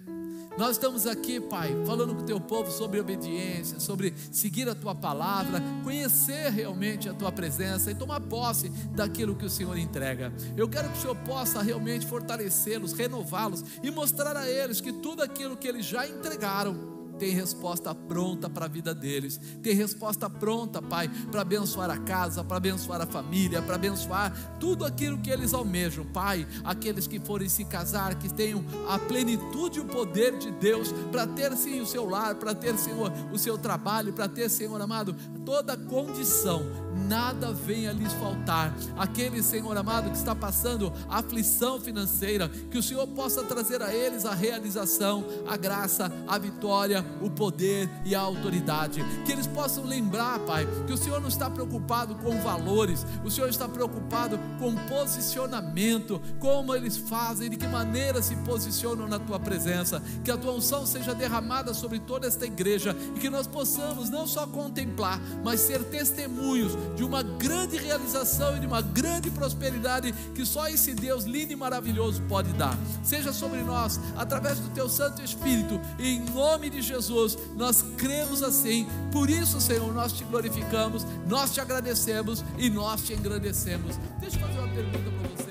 [0.57, 4.95] Nós estamos aqui, Pai, falando com o teu povo sobre obediência, sobre seguir a tua
[4.95, 10.33] palavra, conhecer realmente a tua presença e tomar posse daquilo que o Senhor entrega.
[10.57, 15.21] Eu quero que o Senhor possa realmente fortalecê-los, renová-los e mostrar a eles que tudo
[15.21, 16.90] aquilo que eles já entregaram
[17.21, 22.43] tem resposta pronta para a vida deles, tem resposta pronta, Pai, para abençoar a casa,
[22.43, 26.47] para abençoar a família, para abençoar tudo aquilo que eles almejam, Pai.
[26.63, 31.27] Aqueles que forem se casar, que tenham a plenitude e o poder de Deus para
[31.27, 35.15] ter sim o seu lar, para ter, Senhor, o seu trabalho, para ter, Senhor amado,
[35.45, 36.63] toda condição,
[36.95, 38.73] nada venha lhes faltar.
[38.97, 44.25] Aquele, Senhor amado, que está passando aflição financeira, que o Senhor possa trazer a eles
[44.25, 49.03] a realização, a graça, a vitória, o poder e a autoridade.
[49.25, 53.49] Que eles possam lembrar, Pai, que o Senhor não está preocupado com valores, o Senhor
[53.49, 60.01] está preocupado com posicionamento, como eles fazem, de que maneira se posicionam na tua presença.
[60.23, 64.27] Que a tua unção seja derramada sobre toda esta igreja e que nós possamos não
[64.27, 70.45] só contemplar, mas ser testemunhos de uma grande realização e de uma grande prosperidade que
[70.45, 72.77] só esse Deus lindo e maravilhoso pode dar.
[73.03, 78.87] Seja sobre nós, através do teu Santo Espírito, em nome de Jesus, nós cremos assim.
[79.11, 83.97] Por isso, Senhor, nós te glorificamos, nós te agradecemos e nós te engrandecemos.
[84.19, 85.50] Deixa eu fazer uma pergunta para você.